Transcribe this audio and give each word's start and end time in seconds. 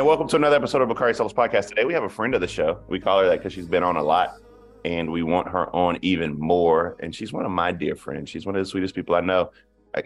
And 0.00 0.06
welcome 0.06 0.28
to 0.28 0.36
another 0.36 0.56
episode 0.56 0.80
of 0.80 0.88
Bakari 0.88 1.12
Sellers 1.12 1.34
Podcast. 1.34 1.68
Today 1.68 1.84
we 1.84 1.92
have 1.92 2.04
a 2.04 2.08
friend 2.08 2.34
of 2.34 2.40
the 2.40 2.48
show. 2.48 2.80
We 2.88 2.98
call 2.98 3.20
her 3.20 3.28
that 3.28 3.36
because 3.36 3.52
she's 3.52 3.66
been 3.66 3.82
on 3.82 3.96
a 3.96 4.02
lot 4.02 4.36
and 4.82 5.12
we 5.12 5.22
want 5.22 5.46
her 5.48 5.68
on 5.76 5.98
even 6.00 6.40
more. 6.40 6.96
And 7.00 7.14
she's 7.14 7.34
one 7.34 7.44
of 7.44 7.50
my 7.50 7.70
dear 7.70 7.94
friends. 7.94 8.30
She's 8.30 8.46
one 8.46 8.56
of 8.56 8.64
the 8.64 8.64
sweetest 8.64 8.94
people 8.94 9.14
I 9.14 9.20
know. 9.20 9.50
I, 9.94 10.04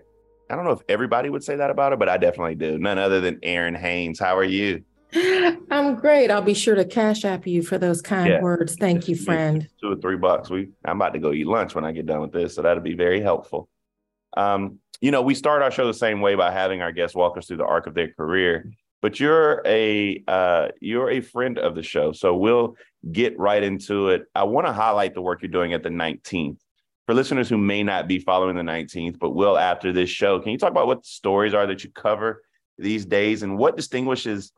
I 0.50 0.56
don't 0.56 0.64
know 0.64 0.72
if 0.72 0.80
everybody 0.88 1.30
would 1.30 1.44
say 1.44 1.54
that 1.54 1.70
about 1.70 1.92
her, 1.92 1.96
but 1.96 2.08
I 2.08 2.16
definitely 2.16 2.56
do. 2.56 2.76
None 2.76 2.98
other 2.98 3.20
than 3.20 3.38
Errin 3.44 3.76
Haines. 3.76 4.18
How 4.18 4.36
are 4.36 4.42
you? 4.42 4.82
I'm 5.70 5.94
great. 5.94 6.28
I'll 6.28 6.42
be 6.42 6.54
sure 6.54 6.74
to 6.74 6.84
cash 6.84 7.24
app 7.24 7.46
you 7.46 7.62
for 7.62 7.78
those 7.78 8.02
kind 8.02 8.28
yeah. 8.28 8.40
words. 8.40 8.74
Thank 8.74 9.06
you, 9.06 9.14
friend. 9.14 9.68
Two 9.80 9.92
or 9.92 9.96
three 9.98 10.16
bucks. 10.16 10.50
We 10.50 10.70
I'm 10.84 10.96
about 10.96 11.12
to 11.12 11.20
go 11.20 11.32
eat 11.32 11.46
lunch 11.46 11.76
when 11.76 11.84
I 11.84 11.92
get 11.92 12.06
done 12.06 12.20
with 12.20 12.32
this, 12.32 12.56
so 12.56 12.62
that'll 12.62 12.82
be 12.82 12.96
very 12.96 13.20
helpful. 13.20 13.68
Um, 14.36 14.80
you 15.00 15.12
know, 15.12 15.22
we 15.22 15.36
start 15.36 15.62
our 15.62 15.70
show 15.70 15.86
the 15.86 15.94
same 15.94 16.20
way 16.20 16.34
by 16.34 16.50
having 16.50 16.82
our 16.82 16.90
guests 16.90 17.14
walk 17.14 17.38
us 17.38 17.46
through 17.46 17.58
the 17.58 17.64
arc 17.64 17.86
of 17.86 17.94
their 17.94 18.12
career 18.12 18.72
but 19.04 19.20
you're 19.20 19.60
a 19.66 20.24
uh, 20.26 20.68
you're 20.80 21.10
a 21.10 21.20
friend 21.20 21.58
of 21.58 21.74
the 21.74 21.82
show, 21.82 22.12
so 22.12 22.34
we'll 22.34 22.74
get 23.12 23.38
right 23.38 23.62
into 23.62 24.08
it. 24.08 24.24
I 24.34 24.44
want 24.44 24.66
to 24.66 24.72
highlight 24.72 25.12
the 25.12 25.20
work 25.20 25.42
you're 25.42 25.50
doing 25.50 25.74
at 25.74 25.82
the 25.82 25.90
19th 25.90 26.56
for 27.04 27.14
listeners 27.14 27.50
who 27.50 27.58
may 27.58 27.82
not 27.82 28.08
be 28.08 28.18
following 28.18 28.56
the 28.56 28.62
19th, 28.62 29.18
but 29.18 29.34
will 29.34 29.58
after 29.58 29.92
this 29.92 30.08
show. 30.08 30.40
Can 30.40 30.52
you 30.52 30.56
talk 30.56 30.70
about 30.70 30.86
what 30.86 31.04
stories 31.04 31.52
are 31.52 31.66
that 31.66 31.84
you 31.84 31.90
cover 31.90 32.44
these 32.78 33.04
days, 33.04 33.42
and 33.42 33.58
what 33.58 33.76
distinguishes 33.76 34.52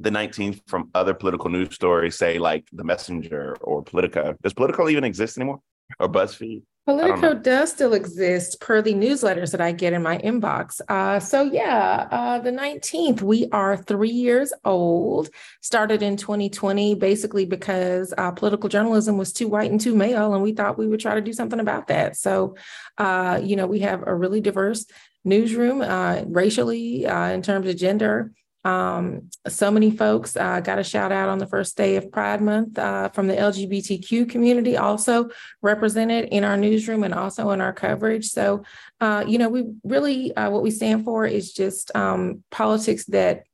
the 0.00 0.08
19th 0.08 0.62
from 0.66 0.88
other 0.94 1.12
political 1.12 1.50
news 1.50 1.74
stories, 1.74 2.16
say 2.16 2.38
like 2.38 2.66
The 2.72 2.84
Messenger 2.84 3.58
or 3.60 3.82
Politico? 3.82 4.34
Does 4.42 4.54
Politico 4.54 4.88
even 4.88 5.04
exist 5.04 5.36
anymore, 5.36 5.60
or 5.98 6.08
BuzzFeed? 6.08 6.62
Politico 6.88 7.34
does 7.34 7.70
still 7.70 7.92
exist 7.92 8.62
per 8.62 8.80
the 8.80 8.94
newsletters 8.94 9.50
that 9.50 9.60
I 9.60 9.72
get 9.72 9.92
in 9.92 10.02
my 10.02 10.16
inbox. 10.16 10.80
Uh, 10.88 11.20
so, 11.20 11.42
yeah, 11.42 12.08
uh, 12.10 12.38
the 12.38 12.50
19th, 12.50 13.20
we 13.20 13.46
are 13.52 13.76
three 13.76 14.08
years 14.08 14.54
old, 14.64 15.28
started 15.60 16.02
in 16.02 16.16
2020, 16.16 16.94
basically 16.94 17.44
because 17.44 18.14
uh, 18.16 18.30
political 18.30 18.70
journalism 18.70 19.18
was 19.18 19.34
too 19.34 19.48
white 19.48 19.70
and 19.70 19.78
too 19.78 19.94
male, 19.94 20.32
and 20.32 20.42
we 20.42 20.52
thought 20.52 20.78
we 20.78 20.86
would 20.86 20.98
try 20.98 21.14
to 21.14 21.20
do 21.20 21.34
something 21.34 21.60
about 21.60 21.88
that. 21.88 22.16
So, 22.16 22.56
uh, 22.96 23.38
you 23.42 23.56
know, 23.56 23.66
we 23.66 23.80
have 23.80 24.04
a 24.06 24.14
really 24.14 24.40
diverse 24.40 24.86
newsroom 25.26 25.82
uh, 25.82 26.22
racially, 26.26 27.06
uh, 27.06 27.32
in 27.32 27.42
terms 27.42 27.68
of 27.68 27.76
gender. 27.76 28.32
Um, 28.68 29.30
so 29.46 29.70
many 29.70 29.90
folks 29.90 30.36
uh, 30.36 30.60
got 30.60 30.78
a 30.78 30.84
shout 30.84 31.10
out 31.10 31.30
on 31.30 31.38
the 31.38 31.46
first 31.46 31.74
day 31.74 31.96
of 31.96 32.12
Pride 32.12 32.42
Month 32.42 32.78
uh, 32.78 33.08
from 33.08 33.26
the 33.26 33.34
LGBTQ 33.34 34.28
community, 34.28 34.76
also 34.76 35.30
represented 35.62 36.26
in 36.26 36.44
our 36.44 36.56
newsroom 36.58 37.02
and 37.02 37.14
also 37.14 37.50
in 37.50 37.62
our 37.62 37.72
coverage. 37.72 38.26
So, 38.26 38.64
uh, 39.00 39.24
you 39.26 39.38
know, 39.38 39.48
we 39.48 39.64
really, 39.84 40.36
uh, 40.36 40.50
what 40.50 40.62
we 40.62 40.70
stand 40.70 41.04
for 41.04 41.24
is 41.24 41.54
just 41.54 41.94
um, 41.96 42.44
politics 42.50 43.06
that 43.06 43.44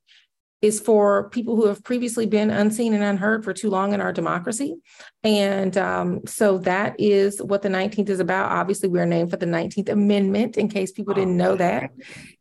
is 0.62 0.80
for 0.80 1.28
people 1.28 1.54
who 1.54 1.66
have 1.66 1.84
previously 1.84 2.26
been 2.26 2.50
unseen 2.50 2.94
and 2.94 3.04
unheard 3.04 3.44
for 3.44 3.52
too 3.52 3.68
long 3.70 3.92
in 3.92 4.00
our 4.00 4.12
democracy. 4.12 4.74
And 5.22 5.76
um, 5.76 6.26
so 6.26 6.58
that 6.58 6.98
is 6.98 7.40
what 7.40 7.62
the 7.62 7.68
19th 7.68 8.08
is 8.08 8.18
about. 8.18 8.50
Obviously, 8.50 8.88
we 8.88 8.98
are 8.98 9.06
named 9.06 9.30
for 9.30 9.36
the 9.36 9.46
19th 9.46 9.90
Amendment, 9.90 10.56
in 10.56 10.68
case 10.68 10.90
people 10.90 11.14
didn't 11.14 11.36
know 11.36 11.54
that. 11.54 11.90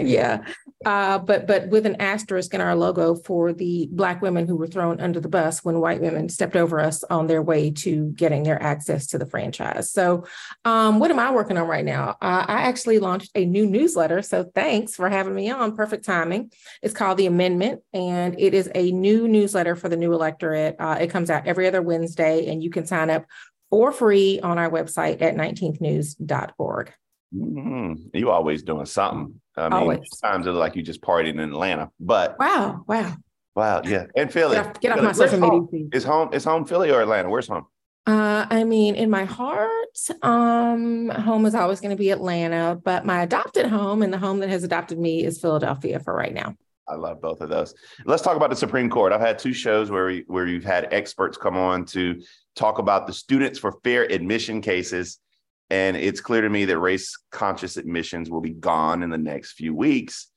yeah. 0.00 0.44
Uh, 0.86 1.18
but 1.18 1.46
but 1.46 1.68
with 1.68 1.84
an 1.84 1.96
asterisk 2.00 2.54
in 2.54 2.60
our 2.60 2.74
logo 2.74 3.14
for 3.14 3.52
the 3.52 3.86
Black 3.92 4.22
women 4.22 4.48
who 4.48 4.56
were 4.56 4.66
thrown 4.66 4.98
under 4.98 5.20
the 5.20 5.28
bus 5.28 5.62
when 5.62 5.78
white 5.78 6.00
women 6.00 6.30
stepped 6.30 6.56
over 6.56 6.80
us 6.80 7.04
on 7.04 7.26
their 7.26 7.42
way 7.42 7.70
to 7.70 8.10
getting 8.12 8.44
their 8.44 8.60
access 8.62 9.06
to 9.08 9.18
the 9.18 9.26
franchise. 9.26 9.90
So, 9.90 10.24
um, 10.64 10.98
what 10.98 11.10
am 11.10 11.18
I 11.18 11.32
working 11.32 11.58
on 11.58 11.68
right 11.68 11.84
now? 11.84 12.16
Uh, 12.22 12.46
I 12.48 12.62
actually 12.62 12.98
launched 12.98 13.30
a 13.34 13.44
new 13.44 13.66
newsletter. 13.66 14.22
So, 14.22 14.50
thanks 14.54 14.94
for 14.94 15.10
having 15.10 15.34
me 15.34 15.50
on. 15.50 15.76
Perfect 15.76 16.06
timing. 16.06 16.50
It's 16.80 16.94
called 16.94 17.18
The 17.18 17.26
Amendment, 17.26 17.82
and 17.92 18.40
it 18.40 18.54
is 18.54 18.70
a 18.74 18.90
new 18.90 19.28
newsletter 19.28 19.76
for 19.76 19.90
the 19.90 19.98
new 19.98 20.14
electorate. 20.14 20.76
Uh, 20.78 20.96
it 20.98 21.10
comes 21.10 21.28
out 21.28 21.46
every 21.46 21.66
other 21.66 21.82
Wednesday, 21.82 22.46
and 22.46 22.62
you 22.62 22.70
can 22.70 22.86
sign 22.86 23.10
up 23.10 23.26
for 23.68 23.92
free 23.92 24.40
on 24.40 24.56
our 24.56 24.70
website 24.70 25.20
at 25.20 25.36
19thnews.org. 25.36 26.92
Mm-hmm. 27.34 28.16
You 28.16 28.30
always 28.30 28.62
doing 28.62 28.86
something. 28.86 29.40
I 29.60 29.68
mean, 29.68 29.72
always. 29.72 30.08
times 30.22 30.46
it 30.46 30.50
like 30.50 30.76
you 30.76 30.82
just 30.82 31.00
partied 31.00 31.30
in 31.30 31.40
Atlanta, 31.40 31.90
but 32.00 32.38
wow, 32.38 32.84
wow, 32.86 33.14
wow, 33.54 33.82
yeah, 33.84 34.06
and 34.16 34.32
Philly. 34.32 34.56
Get 34.56 34.66
off, 34.66 34.80
get 34.80 34.92
off 34.92 35.04
my 35.04 35.12
social 35.12 35.38
media. 35.38 35.88
Is 35.92 36.04
home 36.04 36.30
is 36.32 36.44
home 36.44 36.64
Philly 36.64 36.90
or 36.90 37.00
Atlanta? 37.02 37.28
Where's 37.28 37.48
home? 37.48 37.66
Uh, 38.06 38.46
I 38.50 38.64
mean, 38.64 38.96
in 38.96 39.10
my 39.10 39.24
heart, 39.24 39.98
um, 40.22 41.10
home 41.10 41.46
is 41.46 41.54
always 41.54 41.80
going 41.80 41.90
to 41.90 41.96
be 41.96 42.10
Atlanta, 42.10 42.80
but 42.82 43.04
my 43.04 43.22
adopted 43.22 43.66
home 43.66 44.02
and 44.02 44.12
the 44.12 44.18
home 44.18 44.40
that 44.40 44.48
has 44.48 44.64
adopted 44.64 44.98
me 44.98 45.22
is 45.22 45.40
Philadelphia 45.40 46.00
for 46.00 46.14
right 46.14 46.32
now. 46.32 46.56
I 46.88 46.96
love 46.96 47.20
both 47.20 47.40
of 47.40 47.50
those. 47.50 47.72
Let's 48.04 48.22
talk 48.22 48.36
about 48.36 48.50
the 48.50 48.56
Supreme 48.56 48.90
Court. 48.90 49.12
I've 49.12 49.20
had 49.20 49.38
two 49.38 49.52
shows 49.52 49.90
where 49.90 50.06
we, 50.06 50.24
where 50.26 50.46
you've 50.46 50.64
had 50.64 50.92
experts 50.92 51.36
come 51.36 51.56
on 51.56 51.84
to 51.86 52.20
talk 52.56 52.78
about 52.78 53.06
the 53.06 53.12
students 53.12 53.58
for 53.58 53.78
fair 53.84 54.10
admission 54.10 54.60
cases 54.60 55.20
and 55.70 55.96
it's 55.96 56.20
clear 56.20 56.42
to 56.42 56.50
me 56.50 56.64
that 56.64 56.78
race 56.78 57.16
conscious 57.30 57.76
admissions 57.76 58.28
will 58.28 58.40
be 58.40 58.50
gone 58.50 59.02
in 59.02 59.10
the 59.10 59.18
next 59.18 59.52
few 59.52 59.74
weeks. 59.74 60.28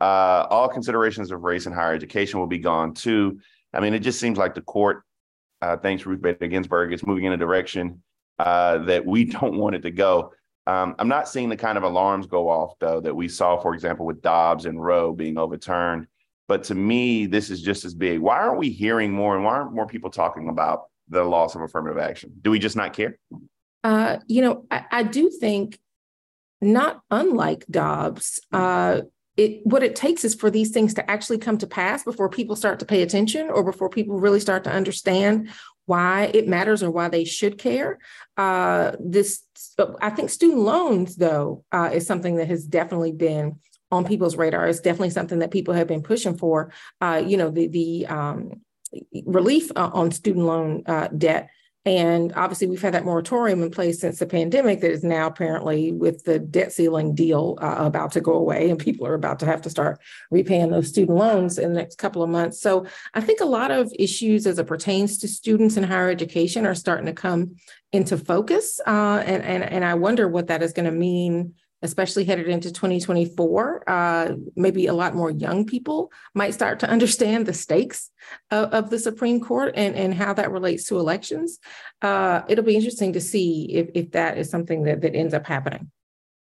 Uh, 0.00 0.46
all 0.50 0.68
considerations 0.68 1.30
of 1.30 1.42
race 1.42 1.66
in 1.66 1.72
higher 1.72 1.94
education 1.94 2.40
will 2.40 2.46
be 2.46 2.58
gone 2.58 2.94
too. 2.94 3.38
I 3.72 3.80
mean, 3.80 3.94
it 3.94 4.00
just 4.00 4.18
seems 4.18 4.36
like 4.36 4.54
the 4.54 4.62
court, 4.62 5.02
uh, 5.62 5.76
thanks 5.76 6.04
Ruth 6.06 6.20
Bader 6.20 6.48
Ginsburg, 6.48 6.92
is 6.92 7.06
moving 7.06 7.24
in 7.24 7.32
a 7.32 7.36
direction 7.36 8.02
uh, 8.38 8.78
that 8.78 9.06
we 9.06 9.24
don't 9.40 9.56
want 9.56 9.76
it 9.76 9.82
to 9.82 9.90
go. 9.90 10.32
Um, 10.66 10.94
I'm 10.98 11.08
not 11.08 11.28
seeing 11.28 11.48
the 11.48 11.56
kind 11.56 11.78
of 11.78 11.84
alarms 11.84 12.26
go 12.26 12.48
off, 12.48 12.74
though, 12.80 13.00
that 13.00 13.14
we 13.14 13.28
saw, 13.28 13.58
for 13.58 13.74
example, 13.74 14.06
with 14.06 14.22
Dobbs 14.22 14.66
and 14.66 14.82
Roe 14.82 15.12
being 15.12 15.38
overturned. 15.38 16.06
But 16.48 16.64
to 16.64 16.74
me, 16.74 17.26
this 17.26 17.48
is 17.48 17.62
just 17.62 17.84
as 17.84 17.94
big. 17.94 18.20
Why 18.20 18.38
aren't 18.38 18.58
we 18.58 18.70
hearing 18.70 19.12
more 19.12 19.36
and 19.36 19.44
why 19.44 19.52
aren't 19.52 19.72
more 19.72 19.86
people 19.86 20.10
talking 20.10 20.48
about 20.48 20.84
the 21.08 21.22
loss 21.22 21.54
of 21.54 21.62
affirmative 21.62 21.98
action? 21.98 22.32
Do 22.42 22.50
we 22.50 22.58
just 22.58 22.76
not 22.76 22.92
care? 22.92 23.18
Uh, 23.82 24.18
you 24.26 24.42
know, 24.42 24.66
I, 24.70 24.84
I, 24.90 25.02
do 25.02 25.30
think, 25.30 25.78
not 26.60 27.00
unlike 27.10 27.64
Dobbs, 27.70 28.40
uh, 28.52 29.02
it 29.36 29.64
what 29.64 29.82
it 29.82 29.96
takes 29.96 30.24
is 30.24 30.34
for 30.34 30.50
these 30.50 30.70
things 30.70 30.92
to 30.94 31.10
actually 31.10 31.38
come 31.38 31.56
to 31.58 31.66
pass 31.66 32.04
before 32.04 32.28
people 32.28 32.56
start 32.56 32.78
to 32.80 32.84
pay 32.84 33.00
attention 33.00 33.48
or 33.48 33.64
before 33.64 33.88
people 33.88 34.20
really 34.20 34.40
start 34.40 34.64
to 34.64 34.70
understand 34.70 35.48
why 35.86 36.30
it 36.34 36.46
matters 36.46 36.82
or 36.82 36.90
why 36.90 37.08
they 37.08 37.24
should 37.24 37.56
care. 37.56 37.98
Uh, 38.36 38.92
this, 39.00 39.42
I 40.00 40.10
think, 40.10 40.30
student 40.30 40.60
loans 40.60 41.16
though 41.16 41.64
uh, 41.72 41.90
is 41.92 42.06
something 42.06 42.36
that 42.36 42.48
has 42.48 42.64
definitely 42.66 43.12
been 43.12 43.60
on 43.90 44.04
people's 44.04 44.36
radar. 44.36 44.68
It's 44.68 44.80
definitely 44.80 45.10
something 45.10 45.40
that 45.40 45.50
people 45.50 45.74
have 45.74 45.88
been 45.88 46.02
pushing 46.02 46.36
for. 46.36 46.72
Uh, 47.00 47.22
you 47.26 47.36
know, 47.36 47.50
the 47.50 47.66
the 47.66 48.06
um, 48.06 48.60
relief 49.24 49.70
uh, 49.74 49.90
on 49.92 50.10
student 50.10 50.44
loan 50.44 50.82
uh, 50.86 51.08
debt 51.08 51.50
and 51.86 52.32
obviously, 52.36 52.66
we've 52.66 52.82
had 52.82 52.92
that 52.92 53.06
moratorium 53.06 53.62
in 53.62 53.70
place 53.70 54.00
since 54.00 54.18
the 54.18 54.26
pandemic 54.26 54.80
that 54.80 54.90
is 54.90 55.02
now 55.02 55.26
apparently 55.26 55.92
with 55.92 56.24
the 56.24 56.38
debt 56.38 56.72
ceiling 56.72 57.14
deal 57.14 57.58
uh, 57.62 57.76
about 57.78 58.12
to 58.12 58.20
go 58.20 58.34
away, 58.34 58.68
and 58.68 58.78
people 58.78 59.06
are 59.06 59.14
about 59.14 59.38
to 59.38 59.46
have 59.46 59.62
to 59.62 59.70
start 59.70 59.98
repaying 60.30 60.70
those 60.70 60.88
student 60.88 61.16
loans 61.16 61.58
in 61.58 61.72
the 61.72 61.78
next 61.78 61.96
couple 61.96 62.22
of 62.22 62.28
months. 62.28 62.60
So 62.60 62.86
I 63.14 63.22
think 63.22 63.40
a 63.40 63.46
lot 63.46 63.70
of 63.70 63.90
issues 63.98 64.46
as 64.46 64.58
it 64.58 64.66
pertains 64.66 65.16
to 65.18 65.28
students 65.28 65.78
in 65.78 65.84
higher 65.84 66.10
education 66.10 66.66
are 66.66 66.74
starting 66.74 67.06
to 67.06 67.14
come 67.14 67.56
into 67.92 68.18
focus. 68.18 68.78
Uh, 68.86 69.22
and, 69.24 69.42
and, 69.42 69.64
and 69.64 69.84
I 69.84 69.94
wonder 69.94 70.28
what 70.28 70.48
that 70.48 70.62
is 70.62 70.74
going 70.74 70.84
to 70.84 70.92
mean 70.92 71.54
especially 71.82 72.24
headed 72.24 72.48
into 72.48 72.72
2024, 72.72 73.88
uh, 73.88 74.34
maybe 74.56 74.86
a 74.86 74.94
lot 74.94 75.14
more 75.14 75.30
young 75.30 75.64
people 75.64 76.12
might 76.34 76.54
start 76.54 76.80
to 76.80 76.90
understand 76.90 77.46
the 77.46 77.54
stakes 77.54 78.10
of, 78.50 78.72
of 78.72 78.90
the 78.90 78.98
Supreme 78.98 79.40
Court 79.40 79.74
and, 79.76 79.94
and 79.94 80.14
how 80.14 80.34
that 80.34 80.50
relates 80.50 80.84
to 80.86 80.98
elections. 80.98 81.58
Uh, 82.02 82.42
it'll 82.48 82.64
be 82.64 82.76
interesting 82.76 83.12
to 83.14 83.20
see 83.20 83.72
if, 83.72 83.88
if 83.94 84.10
that 84.12 84.38
is 84.38 84.50
something 84.50 84.84
that, 84.84 85.00
that 85.00 85.14
ends 85.14 85.34
up 85.34 85.46
happening. 85.46 85.90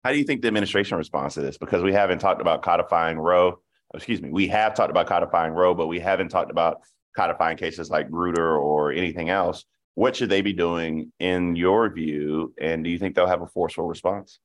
How 0.04 0.12
do 0.12 0.20
you 0.20 0.24
think 0.24 0.42
the 0.42 0.48
administration 0.48 0.98
responds 0.98 1.34
to 1.34 1.42
this? 1.42 1.58
Because 1.58 1.82
we 1.82 1.92
haven't 1.92 2.20
talked 2.20 2.42
about 2.42 2.62
codifying 2.62 3.18
Roe. 3.18 3.60
Excuse 3.94 4.22
me, 4.22 4.30
we 4.30 4.48
have 4.50 4.76
talked 4.76 4.92
about 4.92 5.08
codifying 5.08 5.54
Roe, 5.54 5.74
but 5.74 5.88
we 5.88 6.00
haven't 6.00 6.30
talked 6.30 6.52
about 6.52 6.82
codifying 7.16 7.58
cases 7.58 7.90
like 7.90 8.10
Grutter 8.10 8.60
or 8.60 8.92
anything 8.92 9.30
else. 9.30 9.66
What 9.96 10.16
should 10.16 10.30
they 10.30 10.42
be 10.42 10.54
doing 10.54 11.12
in 11.20 11.56
your 11.56 11.90
view? 11.90 12.54
And 12.60 12.84
do 12.84 12.90
you 12.90 13.00
think 13.00 13.16
they'll 13.16 13.26
have 13.26 13.42
a 13.42 13.48
forceful 13.48 13.88
response? 13.88 14.40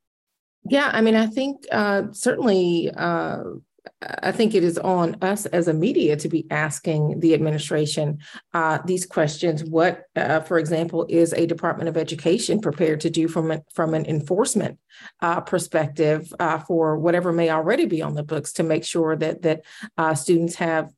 Yeah, 0.68 0.90
I 0.92 1.00
mean, 1.00 1.16
I 1.16 1.26
think 1.26 1.64
uh, 1.72 2.04
certainly, 2.12 2.90
uh, 2.94 3.42
I 4.22 4.30
think 4.30 4.54
it 4.54 4.62
is 4.62 4.78
on 4.78 5.16
us 5.22 5.46
as 5.46 5.68
a 5.68 5.74
media 5.74 6.16
to 6.16 6.28
be 6.28 6.46
asking 6.50 7.20
the 7.20 7.32
administration 7.32 8.18
uh, 8.52 8.78
these 8.84 9.06
questions. 9.06 9.64
What, 9.64 10.04
uh, 10.14 10.40
for 10.40 10.58
example, 10.58 11.06
is 11.08 11.32
a 11.32 11.46
Department 11.46 11.88
of 11.88 11.96
Education 11.96 12.60
prepared 12.60 13.00
to 13.00 13.10
do 13.10 13.26
from 13.26 13.50
an, 13.50 13.62
from 13.74 13.94
an 13.94 14.04
enforcement 14.04 14.78
uh, 15.20 15.40
perspective 15.40 16.32
uh, 16.38 16.58
for 16.58 16.98
whatever 16.98 17.32
may 17.32 17.50
already 17.50 17.86
be 17.86 18.02
on 18.02 18.14
the 18.14 18.22
books 18.22 18.52
to 18.54 18.62
make 18.62 18.84
sure 18.84 19.16
that 19.16 19.42
that 19.42 19.62
students 20.16 20.56
have 20.56 20.90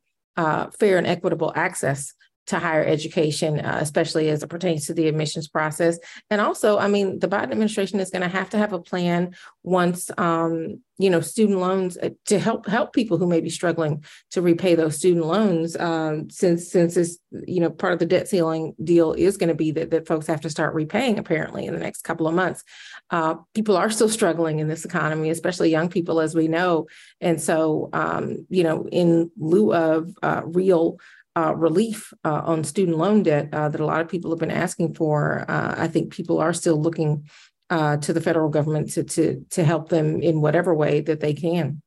fair 0.77 0.97
and 0.97 1.07
equitable 1.07 1.53
access 1.55 2.13
to 2.47 2.59
higher 2.59 2.83
education, 2.83 3.59
uh, 3.59 3.77
especially 3.81 4.29
as 4.29 4.43
it 4.43 4.47
pertains 4.47 4.85
to 4.87 4.93
the 4.93 5.07
admissions 5.07 5.47
process. 5.47 5.97
And 6.29 6.41
also, 6.41 6.77
I 6.77 6.87
mean, 6.87 7.19
the 7.19 7.27
Biden 7.27 7.51
administration 7.51 7.99
is 7.99 8.09
going 8.09 8.21
to 8.21 8.27
have 8.27 8.49
to 8.49 8.57
have 8.57 8.73
a 8.73 8.79
plan 8.79 9.35
once, 9.63 10.11
um, 10.17 10.81
you 10.97 11.09
know, 11.09 11.21
student 11.21 11.59
loans 11.59 11.97
uh, 11.97 12.09
to 12.25 12.39
help 12.39 12.67
help 12.67 12.93
people 12.93 13.17
who 13.17 13.27
may 13.27 13.39
be 13.39 13.49
struggling 13.49 14.03
to 14.31 14.41
repay 14.41 14.75
those 14.75 14.97
student 14.97 15.25
loans. 15.25 15.77
Um, 15.77 16.29
since 16.29 16.69
since 16.69 16.95
this, 16.95 17.17
you 17.47 17.61
know, 17.61 17.69
part 17.69 17.93
of 17.93 17.99
the 17.99 18.05
debt 18.05 18.27
ceiling 18.27 18.75
deal 18.83 19.13
is 19.13 19.37
going 19.37 19.49
to 19.49 19.55
be 19.55 19.71
that 19.71 19.91
that 19.91 20.07
folks 20.07 20.27
have 20.27 20.41
to 20.41 20.49
start 20.49 20.75
repaying 20.75 21.19
apparently 21.19 21.65
in 21.65 21.73
the 21.73 21.79
next 21.79 22.03
couple 22.03 22.27
of 22.27 22.35
months. 22.35 22.63
Uh, 23.09 23.35
people 23.55 23.77
are 23.77 23.89
still 23.89 24.09
struggling 24.09 24.59
in 24.59 24.67
this 24.67 24.85
economy, 24.85 25.29
especially 25.29 25.69
young 25.69 25.87
people, 25.87 26.19
as 26.19 26.35
we 26.35 26.47
know. 26.47 26.87
And 27.21 27.41
so, 27.41 27.89
um, 27.93 28.45
you 28.49 28.63
know, 28.63 28.87
in 28.89 29.31
lieu 29.37 29.73
of 29.73 30.13
uh, 30.21 30.41
real 30.45 30.97
uh, 31.35 31.55
relief 31.55 32.13
uh, 32.23 32.41
on 32.45 32.63
student 32.63 32.97
loan 32.97 33.23
debt 33.23 33.49
uh, 33.53 33.69
that 33.69 33.81
a 33.81 33.85
lot 33.85 34.01
of 34.01 34.07
people 34.07 34.31
have 34.31 34.39
been 34.39 34.51
asking 34.51 34.93
for, 34.93 35.45
uh, 35.47 35.75
I 35.77 35.87
think 35.87 36.13
people 36.13 36.39
are 36.39 36.53
still 36.53 36.79
looking 36.79 37.27
uh, 37.69 37.97
to 37.97 38.13
the 38.13 38.21
federal 38.21 38.49
government 38.49 38.91
to, 38.91 39.03
to, 39.03 39.45
to 39.51 39.63
help 39.63 39.89
them 39.89 40.21
in 40.21 40.41
whatever 40.41 40.75
way 40.75 41.01
that 41.01 41.19
they 41.19 41.33
can. 41.33 41.81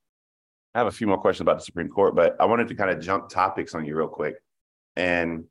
I 0.74 0.78
have 0.78 0.88
a 0.88 0.92
few 0.92 1.06
more 1.06 1.18
questions 1.18 1.42
about 1.42 1.58
the 1.58 1.64
Supreme 1.64 1.88
Court, 1.88 2.14
but 2.14 2.36
I 2.40 2.44
wanted 2.44 2.68
to 2.68 2.74
kind 2.74 2.90
of 2.90 3.00
jump 3.00 3.28
topics 3.28 3.74
on 3.74 3.84
you 3.84 3.96
real 3.96 4.08
quick. 4.08 4.34
And 4.96 5.44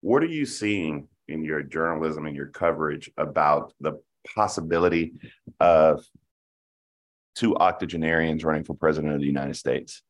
what 0.00 0.22
are 0.22 0.28
you 0.28 0.46
seeing 0.46 1.08
in 1.28 1.44
your 1.44 1.62
journalism 1.62 2.26
and 2.26 2.34
your 2.34 2.46
coverage 2.46 3.10
about 3.16 3.74
the 3.80 4.00
possibility 4.34 5.12
of 5.60 6.04
two 7.34 7.56
octogenarians 7.56 8.44
running 8.44 8.64
for 8.64 8.74
president 8.74 9.14
of 9.14 9.20
the 9.20 9.26
United 9.26 9.56
States? 9.56 10.02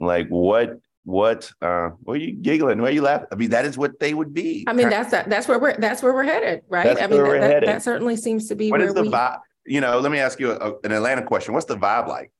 Like, 0.00 0.28
what 0.28 0.78
what 1.08 1.50
uh 1.62 1.88
what 2.02 2.18
are 2.18 2.20
you 2.20 2.32
giggling? 2.32 2.82
Why 2.82 2.88
are 2.88 2.90
you 2.90 3.00
laughing 3.00 3.28
i 3.32 3.34
mean 3.34 3.48
that 3.48 3.64
is 3.64 3.78
what 3.78 3.98
they 3.98 4.12
would 4.12 4.34
be. 4.34 4.64
I 4.66 4.74
mean 4.74 4.90
that's 4.90 5.10
that, 5.10 5.30
that's 5.30 5.48
where 5.48 5.58
we're 5.58 5.74
that's 5.78 6.02
where 6.02 6.12
we're 6.12 6.24
headed 6.24 6.60
right? 6.68 6.84
That's 6.84 7.00
i 7.00 7.06
mean 7.06 7.24
that, 7.24 7.40
that, 7.40 7.64
that, 7.64 7.82
certainly 7.82 8.14
seems 8.14 8.46
to 8.48 8.54
be 8.54 8.70
what 8.70 8.80
where 8.80 8.88
is 8.88 8.94
the 8.94 9.02
we, 9.02 9.08
vibe? 9.08 9.38
You 9.64 9.80
know 9.80 10.00
let 10.00 10.12
me 10.12 10.18
ask 10.18 10.38
you 10.38 10.50
a, 10.52 10.74
an 10.84 10.92
atlanta 10.92 11.22
question. 11.22 11.54
What's 11.54 11.64
the 11.64 11.78
vibe 11.78 12.08
like 12.08 12.30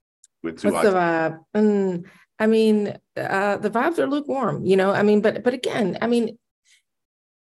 with 0.43 0.61
two 0.61 0.71
what's 0.71 0.87
the 0.87 0.95
vibe? 0.95 1.39
Mm, 1.57 2.05
i 2.39 2.47
mean 2.47 2.99
uh 3.17 3.57
the 3.57 3.71
vibes 3.71 3.99
are 3.99 4.07
lukewarm 4.07 4.67
you 4.67 4.77
know? 4.77 4.91
I 4.91 5.03
mean 5.03 5.23
but 5.23 5.43
but 5.43 5.55
again 5.55 5.97
i 6.03 6.07
mean 6.07 6.37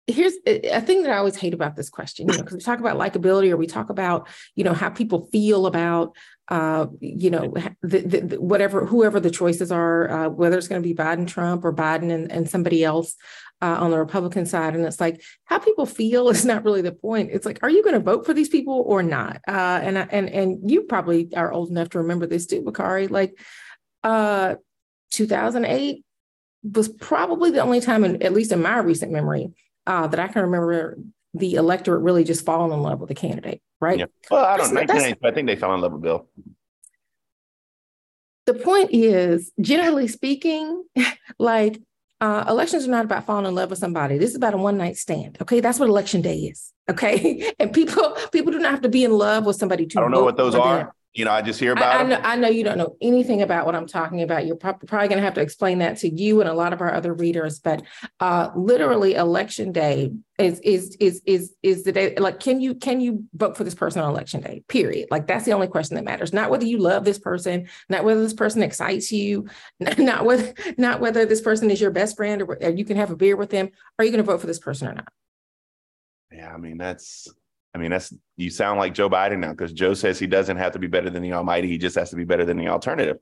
here's 0.08 0.34
a 0.46 0.82
thing 0.82 1.04
that 1.04 1.12
I 1.12 1.18
always 1.18 1.38
hate 1.38 1.54
about 1.54 1.76
this 1.76 1.90
question, 1.90 2.28
you 2.28 2.34
know, 2.34 2.44
because 2.44 2.58
we 2.58 2.62
talk 2.62 2.80
about 2.80 2.98
likability 2.98 3.52
or 3.52 3.58
we 3.58 3.68
talk 3.68 3.90
about, 3.90 4.28
you 4.56 4.64
know, 4.64 4.74
how 4.74 4.90
people 4.90 5.30
feel 5.32 5.66
about, 5.66 6.16
uh, 6.50 6.88
you 7.00 7.30
know, 7.30 7.54
the, 7.82 8.00
the, 8.00 8.42
whatever, 8.42 8.86
whoever 8.86 9.22
the 9.22 9.32
choices 9.32 9.72
are, 9.72 10.10
uh, 10.10 10.30
whether 10.30 10.58
it's 10.58 10.68
going 10.68 10.82
to 10.82 10.88
be 10.88 10.94
Biden, 10.94 11.26
Trump, 11.26 11.64
or 11.64 11.74
Biden 11.74 12.12
and, 12.12 12.30
and 12.32 12.50
somebody 12.50 12.84
else 12.84 13.16
uh, 13.62 13.78
on 13.80 13.92
the 13.92 13.98
Republican 13.98 14.46
side. 14.46 14.76
And 14.76 14.86
it's 14.86 15.00
like 15.00 15.24
how 15.46 15.58
people 15.58 15.86
feel 15.86 16.28
is 16.30 16.44
not 16.44 16.66
really 16.66 16.82
the 16.82 16.92
point. 16.92 17.30
It's 17.32 17.46
like, 17.46 17.60
are 17.64 17.70
you 17.70 17.82
going 17.82 17.96
to 17.96 18.02
vote 18.02 18.26
for 18.26 18.34
these 18.34 18.50
people 18.50 18.84
or 18.86 19.02
not? 19.04 19.40
Uh, 19.48 19.80
and 19.82 19.98
and 19.98 20.30
and 20.30 20.70
you 20.70 20.82
probably 20.82 21.30
are 21.34 21.52
old 21.52 21.70
enough 21.70 21.90
to 21.92 22.00
remember 22.00 22.28
this 22.28 22.46
too, 22.46 22.62
Bakari. 22.62 23.08
Like, 23.08 23.40
uh, 24.04 24.56
2008 25.12 26.04
was 26.64 26.90
probably 26.90 27.52
the 27.52 27.62
only 27.62 27.80
time, 27.80 28.04
in, 28.04 28.22
at 28.22 28.34
least 28.34 28.52
in 28.52 28.62
my 28.62 28.80
recent 28.80 29.12
memory, 29.12 29.54
uh, 29.88 30.08
that 30.08 30.20
I 30.20 30.28
can 30.28 30.44
remember 30.44 30.98
the 31.34 31.56
electorate 31.56 32.02
really 32.02 32.24
just 32.24 32.46
falling 32.46 32.72
in 32.72 32.82
love 32.82 33.00
with 33.00 33.10
the 33.10 33.16
candidate, 33.16 33.62
right? 33.82 34.00
Yeah. 34.00 34.06
Well, 34.30 34.46
I 34.46 34.58
don't 34.58 34.74
know. 34.74 34.82
I 34.82 35.32
think 35.32 35.48
they 35.48 35.56
fell 35.56 35.74
in 35.74 35.82
love 35.82 35.94
with 35.94 36.02
Bill. 36.02 36.28
The 38.46 38.54
point 38.54 38.90
is, 38.92 39.52
generally 39.60 40.08
speaking, 40.08 40.84
like 41.40 41.82
uh, 42.22 42.46
elections 42.48 42.86
are 42.88 42.92
not 42.92 43.06
about 43.06 43.26
falling 43.26 43.46
in 43.46 43.56
love 43.56 43.70
with 43.70 43.80
somebody. 43.80 44.18
This 44.18 44.30
is 44.30 44.36
about 44.36 44.54
a 44.54 44.58
one 44.58 44.78
night 44.78 44.98
stand. 44.98 45.38
Okay, 45.42 45.60
that's 45.60 45.80
what 45.80 45.90
election 45.90 46.22
day 46.22 46.38
is. 46.38 46.72
Okay, 46.90 47.52
and 47.60 47.74
people 47.74 48.18
people 48.32 48.52
do 48.52 48.60
not 48.60 48.72
have 48.72 48.82
to 48.82 48.90
be 48.90 49.04
in 49.04 49.12
love 49.12 49.46
with 49.46 49.56
somebody 49.56 49.86
to. 49.88 50.00
I 50.00 50.02
don't 50.02 50.12
know 50.12 50.24
what 50.24 50.38
those 50.38 50.56
are. 50.56 50.78
Them. 50.78 50.90
You 51.14 51.26
know, 51.26 51.32
I 51.32 51.44
just 51.44 51.60
hear 51.60 51.74
about. 51.74 51.96
I, 51.96 52.00
I, 52.00 52.04
know, 52.08 52.20
I 52.24 52.36
know 52.36 52.48
you 52.48 52.64
don't 52.64 52.80
know 52.80 52.98
anything 53.00 53.44
about 53.44 53.68
what 53.68 53.76
I'm 53.76 53.86
talking 53.86 54.24
about. 54.24 54.48
You're 54.48 54.56
pro- 54.56 54.74
probably 54.74 55.10
going 55.10 55.20
to 55.20 55.24
have 55.24 55.36
to 55.36 55.42
explain 55.42 55.78
that 55.78 55.98
to 55.98 56.10
you 56.10 56.42
and 56.42 56.50
a 56.50 56.56
lot 56.56 56.74
of 56.74 56.82
our 56.82 56.92
other 56.92 57.14
readers. 57.14 57.60
But 57.60 57.84
uh, 58.20 58.50
literally, 58.56 59.14
election 59.14 59.72
day 59.72 60.12
is 60.40 60.60
is 60.62 60.96
is 61.00 61.22
is 61.28 61.54
is 61.62 61.84
the 61.84 61.92
day. 61.92 62.16
Like, 62.16 62.40
can 62.40 62.60
you 62.62 62.74
can 62.74 63.00
you 63.00 63.26
vote 63.36 63.56
for 63.56 63.64
this 63.64 63.76
person 63.76 64.02
on 64.02 64.10
election 64.10 64.42
day? 64.42 64.64
Period. 64.68 65.10
Like, 65.12 65.28
that's 65.28 65.46
the 65.46 65.54
only 65.54 65.68
question 65.68 65.96
that 65.98 66.04
matters. 66.04 66.34
Not 66.34 66.50
whether 66.50 66.66
you 66.66 66.80
love 66.80 67.06
this 67.06 67.20
person, 67.20 67.68
not 67.90 68.04
whether 68.04 68.24
this 68.24 68.34
person 68.34 68.64
excites 68.64 69.12
you, 69.12 69.48
not 69.80 70.26
whether 70.26 70.52
not 70.80 71.00
whether 71.00 71.28
this 71.28 71.42
person 71.42 71.70
is 71.70 71.80
your 71.80 71.92
best 71.92 72.18
friend 72.18 72.42
or, 72.42 72.58
or 72.60 72.72
you 72.72 72.86
can 72.86 72.98
have 72.98 73.12
a 73.12 73.16
beer 73.16 73.36
with 73.36 73.52
them. 73.52 73.70
Are 74.00 74.06
you 74.06 74.10
going 74.10 74.24
to 74.24 74.32
vote 74.32 74.42
for 74.42 74.48
this 74.48 74.60
person 74.60 74.88
or 74.88 74.94
not? 74.94 75.10
Yeah, 76.32 76.52
I 76.52 76.58
mean 76.58 76.80
that's 76.80 77.28
I 77.74 77.80
mean, 77.80 77.92
that's 77.92 78.14
you 78.38 78.50
sound 78.50 78.80
like 78.80 78.94
Joe 78.94 79.10
Biden 79.10 79.40
now 79.40 79.52
because 79.52 79.74
Joe 79.74 79.94
says 79.94 80.20
he 80.20 80.28
doesn't 80.28 80.58
have 80.58 80.74
to 80.74 80.80
be 80.80 80.88
better 80.88 81.10
than 81.10 81.24
the 81.24 81.34
Almighty. 81.34 81.68
He 81.68 81.78
just 81.78 81.96
has 81.96 82.12
to 82.12 82.16
be 82.16 82.24
better 82.24 82.46
than 82.46 82.58
the 82.58 82.68
alternative, 82.68 83.18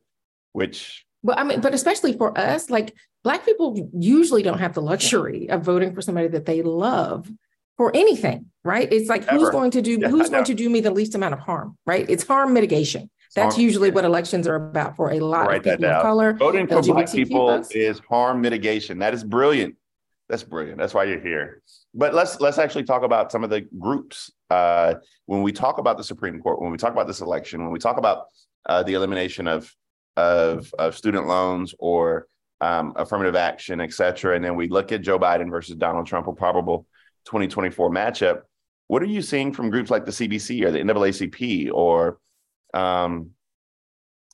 which. 0.52 1.06
Well, 1.24 1.38
I 1.38 1.44
mean, 1.44 1.62
but 1.62 1.74
especially 1.74 2.18
for 2.18 2.38
us, 2.38 2.70
like 2.70 2.94
Black 3.24 3.46
people 3.46 3.90
usually 3.94 4.44
don't 4.44 4.58
have 4.60 4.74
the 4.74 4.82
luxury 4.82 5.50
of 5.50 5.62
voting 5.62 5.94
for 5.94 6.02
somebody 6.02 6.28
that 6.30 6.46
they 6.46 6.64
love 6.64 7.32
for 7.78 7.96
anything, 7.96 8.48
right? 8.64 8.92
It's 8.92 9.10
like 9.10 9.28
Ever. 9.28 9.38
who's 9.38 9.50
going 9.50 9.72
to 9.72 9.82
do 9.82 10.00
yeah, 10.02 10.10
who's 10.10 10.30
going 10.30 10.44
to 10.46 10.54
do 10.54 10.70
me 10.70 10.82
the 10.82 10.92
least 10.92 11.16
amount 11.16 11.34
of 11.34 11.40
harm, 11.40 11.78
right? 11.86 12.06
It's 12.10 12.26
harm 12.26 12.54
mitigation. 12.54 13.10
That's 13.36 13.56
harm, 13.56 13.64
usually 13.64 13.92
what 13.92 14.04
elections 14.04 14.48
are 14.48 14.56
about 14.56 14.98
for 14.98 15.12
a 15.12 15.20
lot 15.20 15.54
of 15.54 15.64
people 15.64 15.86
of 15.86 16.02
color. 16.02 16.34
Voting 16.34 16.68
for 16.68 16.82
Black 16.82 17.12
people 17.12 17.48
folks. 17.48 17.72
is 17.72 18.02
harm 18.10 18.42
mitigation. 18.42 19.00
That 19.00 19.14
is 19.14 19.24
brilliant. 19.24 19.76
That's 20.32 20.44
brilliant. 20.44 20.78
That's 20.78 20.94
why 20.94 21.04
you're 21.04 21.20
here. 21.20 21.62
But 21.94 22.14
let's 22.14 22.40
let's 22.40 22.58
actually 22.58 22.86
talk 22.86 23.04
about 23.04 23.34
some 23.34 23.44
of 23.44 23.50
the 23.50 23.68
groups. 23.78 24.32
Uh, 24.50 24.94
when 25.26 25.42
we 25.42 25.52
talk 25.52 25.78
about 25.78 25.98
the 25.98 26.06
Supreme 26.06 26.40
Court, 26.42 26.62
when 26.62 26.72
we 26.72 26.78
talk 26.78 26.94
about 26.94 27.06
this 27.06 27.20
election, 27.20 27.62
when 27.62 27.74
we 27.74 27.80
talk 27.80 27.98
about 27.98 28.28
uh, 28.66 28.82
the 28.82 28.94
elimination 28.94 29.46
of, 29.46 29.70
of 30.16 30.74
of 30.80 30.96
student 30.96 31.28
loans 31.28 31.76
or 31.80 32.28
um, 32.62 32.94
affirmative 32.96 33.36
action, 33.36 33.82
et 33.82 33.92
cetera, 33.92 34.34
and 34.34 34.46
then 34.46 34.56
we 34.56 34.70
look 34.70 34.94
at 34.94 35.02
Joe 35.02 35.20
Biden 35.20 35.50
versus 35.50 35.76
Donald 35.76 36.08
Trump, 36.08 36.28
a 36.28 36.34
probable 36.34 36.88
2024 37.26 37.92
matchup. 37.92 38.44
What 38.88 39.02
are 39.02 39.08
you 39.08 39.22
seeing 39.22 39.52
from 39.52 39.70
groups 39.70 39.92
like 39.92 40.06
the 40.06 40.12
CBC 40.12 40.64
or 40.64 40.72
the 40.72 40.80
NAACP 40.80 41.74
or 41.74 42.20
um, 42.74 43.32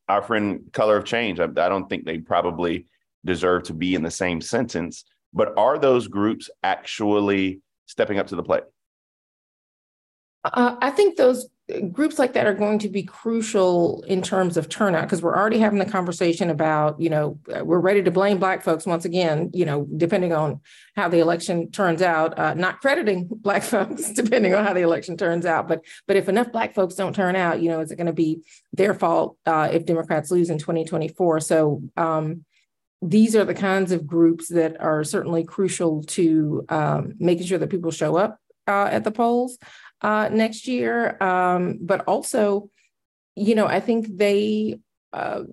our 0.08 0.22
friend 0.22 0.70
Color 0.74 0.98
of 0.98 1.06
Change? 1.06 1.40
I, 1.40 1.46
I 1.46 1.70
don't 1.70 1.90
think 1.90 2.06
they 2.06 2.20
probably 2.20 2.86
deserve 3.26 3.64
to 3.64 3.74
be 3.74 3.96
in 3.96 4.04
the 4.04 4.12
same 4.12 4.42
sentence 4.42 5.04
but 5.34 5.58
are 5.58 5.78
those 5.78 6.08
groups 6.08 6.50
actually 6.64 7.62
stepping 7.86 8.20
up 8.20 8.28
to 8.28 8.36
the 8.36 8.44
plate? 8.44 8.64
Uh, 10.44 10.76
I 10.82 10.92
think 10.92 11.18
those 11.18 11.50
groups 11.92 12.18
like 12.18 12.34
that 12.34 12.48
are 12.48 12.54
going 12.54 12.80
to 12.80 12.88
be 12.88 13.04
crucial 13.04 14.02
in 14.04 14.22
terms 14.22 14.56
of 14.56 14.70
turnout 14.70 15.04
because 15.04 15.22
we're 15.22 15.36
already 15.36 15.60
having 15.60 15.80
the 15.80 15.86
conversation 15.86 16.50
about, 16.50 17.00
you 17.00 17.10
know, 17.10 17.38
uh, 17.54 17.64
we're 17.64 17.80
ready 17.80 18.02
to 18.02 18.12
blame 18.12 18.38
Black 18.38 18.64
folks 18.64 18.86
once 18.86 19.04
again, 19.04 19.52
you 19.54 19.66
know, 19.66 19.86
depending 19.98 20.32
on 20.32 20.62
how 20.96 21.10
the 21.10 21.20
election 21.20 21.70
turns 21.72 22.02
out, 22.02 22.40
uh, 22.40 22.54
not 22.54 22.80
crediting 22.80 23.28
Black 23.32 23.64
folks 23.64 24.12
depending 24.14 24.54
on 24.54 24.64
how 24.64 24.74
the 24.74 24.82
election 24.82 25.18
turns 25.18 25.46
out. 25.46 25.68
But 25.68 25.84
but 26.08 26.16
if 26.16 26.30
enough 26.30 26.52
Black 26.52 26.74
folks 26.74 26.96
don't 26.96 27.14
turn 27.14 27.36
out, 27.36 27.62
you 27.62 27.70
know, 27.70 27.82
is 27.82 27.92
it 27.92 27.98
going 27.98 28.08
to 28.08 28.14
be 28.14 28.42
their 28.72 28.94
fault 28.94 29.38
uh, 29.46 29.70
if 29.72 29.86
Democrats 29.86 30.32
lose 30.32 30.50
in 30.50 30.60
2024? 30.60 31.42
So, 31.42 31.84
um, 31.98 32.46
these 33.02 33.36
are 33.36 33.46
the 33.46 33.54
kinds 33.54 33.92
of 33.92 34.08
groups 34.08 34.48
that 34.50 34.80
are 34.82 35.04
certainly 35.04 35.44
crucial 35.44 36.04
to 36.04 36.66
um, 36.70 37.14
making 37.20 37.46
sure 37.46 37.60
that 37.60 37.70
people 37.70 37.92
show 37.92 38.18
up 38.18 38.40
uh, 38.68 38.90
at 38.92 39.04
the 39.04 39.12
polls 39.12 39.58
uh, 40.02 40.30
next 40.32 40.68
year. 40.68 41.22
Um, 41.22 41.80
but 41.82 42.02
also, 42.02 42.70
you 43.36 43.56
know, 43.56 43.68
I 43.68 43.80
think 43.80 44.18
they 44.18 44.80
uh, 45.14 45.44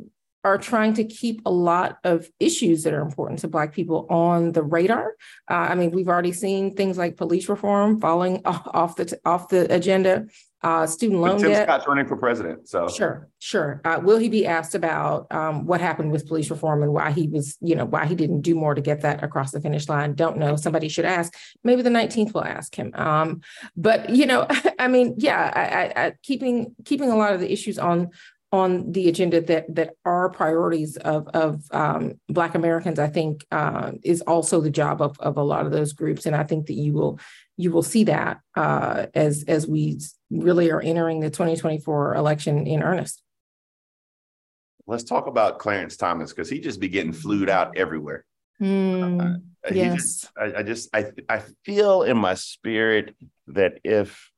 are 0.43 0.59
trying 0.59 0.95
to 0.95 1.05
keep 1.05 1.41
a 1.47 1.51
lot 1.51 1.99
of 2.05 2.29
issues 2.39 2.83
that 2.83 2.93
are 2.93 3.01
important 3.01 3.41
to 3.41 3.49
Black 3.49 3.73
people 3.73 4.07
on 4.11 4.53
the 4.53 4.63
radar. 4.63 5.15
Uh, 5.51 5.55
I 5.55 5.75
mean, 5.75 5.91
we've 5.91 6.09
already 6.09 6.33
seen 6.33 6.75
things 6.75 6.99
like 6.99 7.17
police 7.17 7.49
reform 7.49 8.01
falling 8.01 8.43
off 8.45 8.97
the 8.97 9.19
off 9.25 9.49
the 9.49 9.73
agenda 9.75 10.27
uh, 10.65 10.87
student 10.87 11.21
loan 11.21 11.39
Tim 11.39 11.51
debt. 11.51 11.69
Scott's 11.69 11.87
running 11.87 12.07
for 12.07 12.17
president, 12.17 12.67
so 12.67 12.89
sure, 12.89 13.29
sure. 13.39 13.83
Uh, 13.85 14.01
will 14.03 14.17
he 14.17 14.31
be 14.31 14.47
asked 14.47 14.75
about 14.75 15.31
um, 15.31 15.67
what 15.67 15.79
happened 15.79 16.11
with 16.11 16.27
police 16.27 16.49
reform 16.51 16.83
and 16.83 16.95
why 16.95 17.11
he 17.11 17.29
was, 17.29 17.59
you 17.61 17.77
know, 17.77 17.85
why 17.85 18.07
he 18.07 18.15
didn't 18.15 18.41
do 18.41 18.55
more 18.55 18.75
to 18.75 18.81
get 18.81 19.03
that 19.03 19.23
across 19.23 19.51
the 19.51 19.61
finish 19.61 19.91
line? 19.91 20.15
Don't 20.15 20.39
know. 20.39 20.57
Somebody 20.57 20.89
should 20.89 21.05
ask. 21.05 21.35
Maybe 21.65 21.83
the 21.83 21.91
nineteenth 21.91 22.33
will 22.33 22.45
ask 22.45 22.75
him. 22.75 22.93
Um, 22.95 23.43
but 23.77 24.09
you 24.09 24.25
know, 24.25 24.47
I 24.79 24.89
mean, 24.89 25.15
yeah, 25.19 25.53
I, 25.55 25.63
I, 25.63 26.07
I, 26.07 26.13
keeping 26.23 26.75
keeping 26.87 27.11
a 27.11 27.17
lot 27.17 27.35
of 27.35 27.41
the 27.41 27.53
issues 27.53 27.79
on 27.79 28.11
on 28.51 28.93
the 28.93 29.09
agenda 29.09 29.41
that 29.41 29.67
that 29.75 29.91
are 30.07 30.31
priorities 30.31 30.97
of 30.97 31.29
of 31.29 31.63
um, 31.73 32.15
Black 32.29 32.55
Americans, 32.55 32.99
I 32.99 33.09
think 33.09 33.45
uh, 33.51 33.93
is 34.03 34.23
also 34.23 34.63
the 34.63 34.71
job 34.71 35.03
of 35.03 35.21
of 35.21 35.37
a 35.37 35.43
lot 35.43 35.67
of 35.67 35.73
those 35.73 35.93
groups, 35.93 36.25
and 36.25 36.35
I 36.35 36.45
think 36.45 36.69
that 36.69 36.75
you 36.75 36.95
will 36.95 37.19
you 37.57 37.71
will 37.71 37.83
see 37.83 38.05
that 38.05 38.41
uh, 38.57 39.07
as 39.15 39.45
as 39.47 39.67
we 39.67 40.01
really 40.31 40.71
are 40.71 40.81
entering 40.81 41.21
the 41.21 41.31
2024 41.31 42.15
election 42.15 42.67
in 42.67 42.83
earnest. 42.83 43.23
Let's 44.87 45.05
talk 45.05 45.27
about 45.27 45.59
Clarence 45.59 45.97
Thomas 45.97 46.31
because 46.31 46.51
he 46.51 46.61
just 46.61 46.81
be 46.81 46.89
getting 46.89 47.13
flued 47.13 47.49
out 47.49 47.77
everywhere. 47.77 48.25
Mm. 48.61 49.37
Uh, 49.37 49.39
Yes. 49.73 49.95
Just, 49.95 50.31
I, 50.37 50.53
I, 50.59 50.63
just 50.63 50.95
I 50.95 51.07
I 51.29 51.43
feel 51.65 52.03
in 52.03 52.19
my 52.19 52.35
spirit 52.35 53.15
that 53.49 53.79
if 53.85 54.31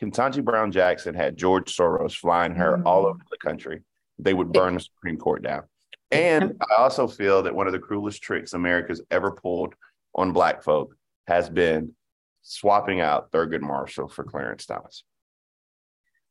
Ketanji 0.00 0.44
Brown 0.44 0.72
Jackson 0.72 1.14
had 1.14 1.36
George 1.36 1.74
Soros 1.74 2.14
flying 2.16 2.54
her 2.56 2.76
mm-hmm. 2.76 2.86
all 2.86 3.06
over 3.06 3.20
the 3.30 3.38
country, 3.38 3.82
they 4.18 4.34
would 4.34 4.52
burn 4.52 4.74
the 4.74 4.80
Supreme 4.80 5.16
Court 5.16 5.42
down. 5.42 5.62
And 6.10 6.60
I 6.70 6.82
also 6.82 7.06
feel 7.08 7.42
that 7.44 7.54
one 7.54 7.66
of 7.66 7.72
the 7.72 7.78
cruelest 7.78 8.22
tricks 8.22 8.52
America's 8.52 9.00
ever 9.10 9.30
pulled 9.30 9.74
on 10.14 10.32
Black 10.32 10.62
folk 10.62 10.94
has 11.26 11.48
been 11.48 11.94
swapping 12.42 13.00
out 13.00 13.30
Thurgood 13.32 13.60
Marshall 13.60 14.08
for 14.08 14.24
Clarence 14.24 14.66
Thomas. 14.66 15.04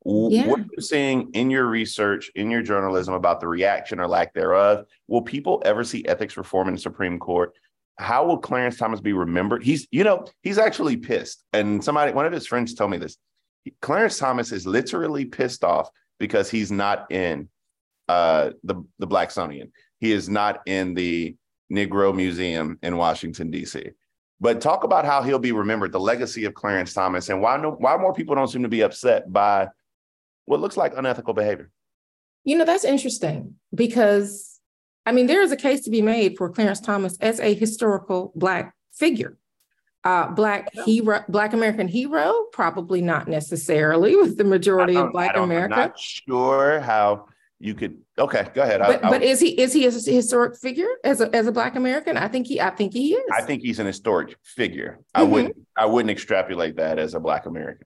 Yeah. 0.04 0.48
What 0.48 0.62
are 0.62 0.66
you 0.76 0.82
seeing 0.82 1.30
in 1.34 1.52
your 1.52 1.68
research, 1.68 2.32
in 2.36 2.50
your 2.50 2.64
journalism 2.64 3.14
about 3.14 3.40
the 3.40 3.48
reaction 3.48 4.00
or 4.00 4.08
lack 4.08 4.34
thereof? 4.34 4.86
Will 5.08 5.22
people 5.22 5.62
ever 5.64 5.84
see 5.84 6.06
ethics 6.06 6.38
reform 6.38 6.68
in 6.70 6.76
the 6.76 6.82
Supreme 6.82 7.20
Court? 7.20 7.54
How 7.98 8.26
will 8.26 8.38
Clarence 8.38 8.78
Thomas 8.78 9.00
be 9.00 9.14
remembered? 9.14 9.64
He's, 9.64 9.88
you 9.92 10.04
know, 10.04 10.26
he's 10.42 10.58
actually 10.58 10.98
pissed. 10.98 11.44
And 11.54 11.84
somebody, 11.84 12.14
one 12.14 12.26
of 12.26 12.34
his 12.34 12.48
friends 12.48 12.74
told 12.74 12.90
me 12.90 12.98
this. 12.98 13.18
Clarence 13.82 14.18
Thomas 14.18 14.52
is 14.52 14.66
literally 14.66 15.26
pissed 15.26 15.64
off 15.64 15.90
because 16.20 16.50
he's 16.50 16.72
not 16.72 17.12
in 17.12 17.48
uh, 18.08 18.52
the 18.64 18.84
the 18.98 19.08
Blacksonian. 19.08 19.72
He 20.00 20.12
is 20.12 20.28
not 20.28 20.62
in 20.66 20.96
the 20.96 21.36
Negro 21.72 22.14
Museum 22.14 22.80
in 22.82 22.98
Washington 22.98 23.52
D.C. 23.52 23.92
But 24.42 24.60
talk 24.60 24.84
about 24.84 25.06
how 25.06 25.22
he'll 25.22 25.38
be 25.38 25.52
remembered, 25.52 25.92
the 25.92 26.00
legacy 26.00 26.46
of 26.46 26.56
Clarence 26.56 26.94
Thomas, 26.94 27.30
and 27.30 27.42
why 27.42 27.58
no, 27.58 27.72
why 27.72 27.96
more 27.96 28.12
people 28.12 28.34
don't 28.34 28.48
seem 28.48 28.64
to 28.64 28.70
be 28.70 28.82
upset 28.82 29.32
by 29.32 29.68
what 30.46 30.60
looks 30.60 30.76
like 30.76 30.98
unethical 30.98 31.36
behavior. 31.36 31.70
You 32.44 32.58
know, 32.58 32.66
that's 32.66 32.84
interesting 32.84 33.56
because 33.74 34.60
I 35.06 35.12
mean, 35.12 35.28
there 35.28 35.44
is 35.44 35.52
a 35.52 35.58
case 35.58 35.82
to 35.82 35.92
be 35.92 36.02
made 36.02 36.38
for 36.38 36.50
Clarence 36.50 36.80
Thomas 36.80 37.18
as 37.22 37.40
a 37.40 37.54
historical 37.54 38.34
Black 38.36 38.74
figure. 38.92 39.38
Uh, 40.04 40.28
black 40.30 40.74
hero, 40.86 41.24
Black 41.30 41.54
American 41.54 41.88
hero, 41.88 42.46
probably 42.52 43.02
not 43.02 43.28
necessarily 43.28 44.16
with 44.16 44.36
the 44.36 44.44
majority 44.44 44.96
of 44.96 45.12
Black 45.12 45.38
America. 45.38 45.76
I'm 45.76 45.80
not 45.90 46.00
sure 46.00 46.80
how 46.80 47.28
you 47.62 47.76
could 47.76 47.98
okay 48.18 48.48
go 48.54 48.64
ahead. 48.64 48.80
But, 48.80 49.06
I, 49.06 49.10
but 49.10 49.22
is 49.22 49.40
he 49.40 49.60
is 49.60 49.72
he 49.74 49.86
a 49.86 49.92
historic 49.92 50.58
figure 50.58 50.90
as 51.04 51.22
a 51.22 51.34
as 51.36 51.48
a 51.48 51.52
black 51.52 51.76
american? 51.76 52.18
I 52.18 52.28
think 52.28 52.48
he 52.48 52.60
i 52.60 52.70
think 52.70 52.94
he 52.94 53.14
is. 53.14 53.24
I 53.32 53.42
think 53.42 53.62
he's 53.62 53.80
an 53.80 53.86
historic 53.86 54.36
figure. 54.44 55.00
Mm-hmm. 55.16 55.22
i 55.22 55.24
wouldn't 55.24 55.56
i 55.78 55.86
wouldn't 55.86 56.12
extrapolate 56.12 56.78
that 56.78 57.00
as 57.00 57.14
a 57.14 57.20
black 57.20 57.46
american. 57.46 57.86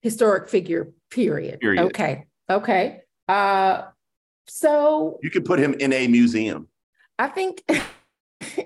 Historic 0.00 0.48
figure 0.48 0.92
period, 1.10 1.60
period. 1.60 1.84
okay 1.86 2.26
okay. 2.48 3.00
Uh 3.28 3.82
so. 4.46 5.18
You 5.22 5.30
could 5.30 5.44
put 5.44 5.58
him 5.58 5.74
in 5.74 5.92
a 5.92 6.08
museum. 6.08 6.68
I 7.18 7.28
think 7.28 7.62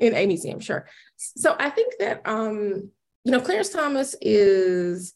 in 0.00 0.14
a 0.14 0.26
museum 0.26 0.61
sure. 0.61 0.87
So 1.17 1.57
i 1.59 1.71
think 1.71 1.95
that 1.99 2.21
um 2.26 2.91
you 3.25 3.33
know 3.33 3.41
clarence 3.41 3.71
thomas 3.71 4.14
is 4.21 5.14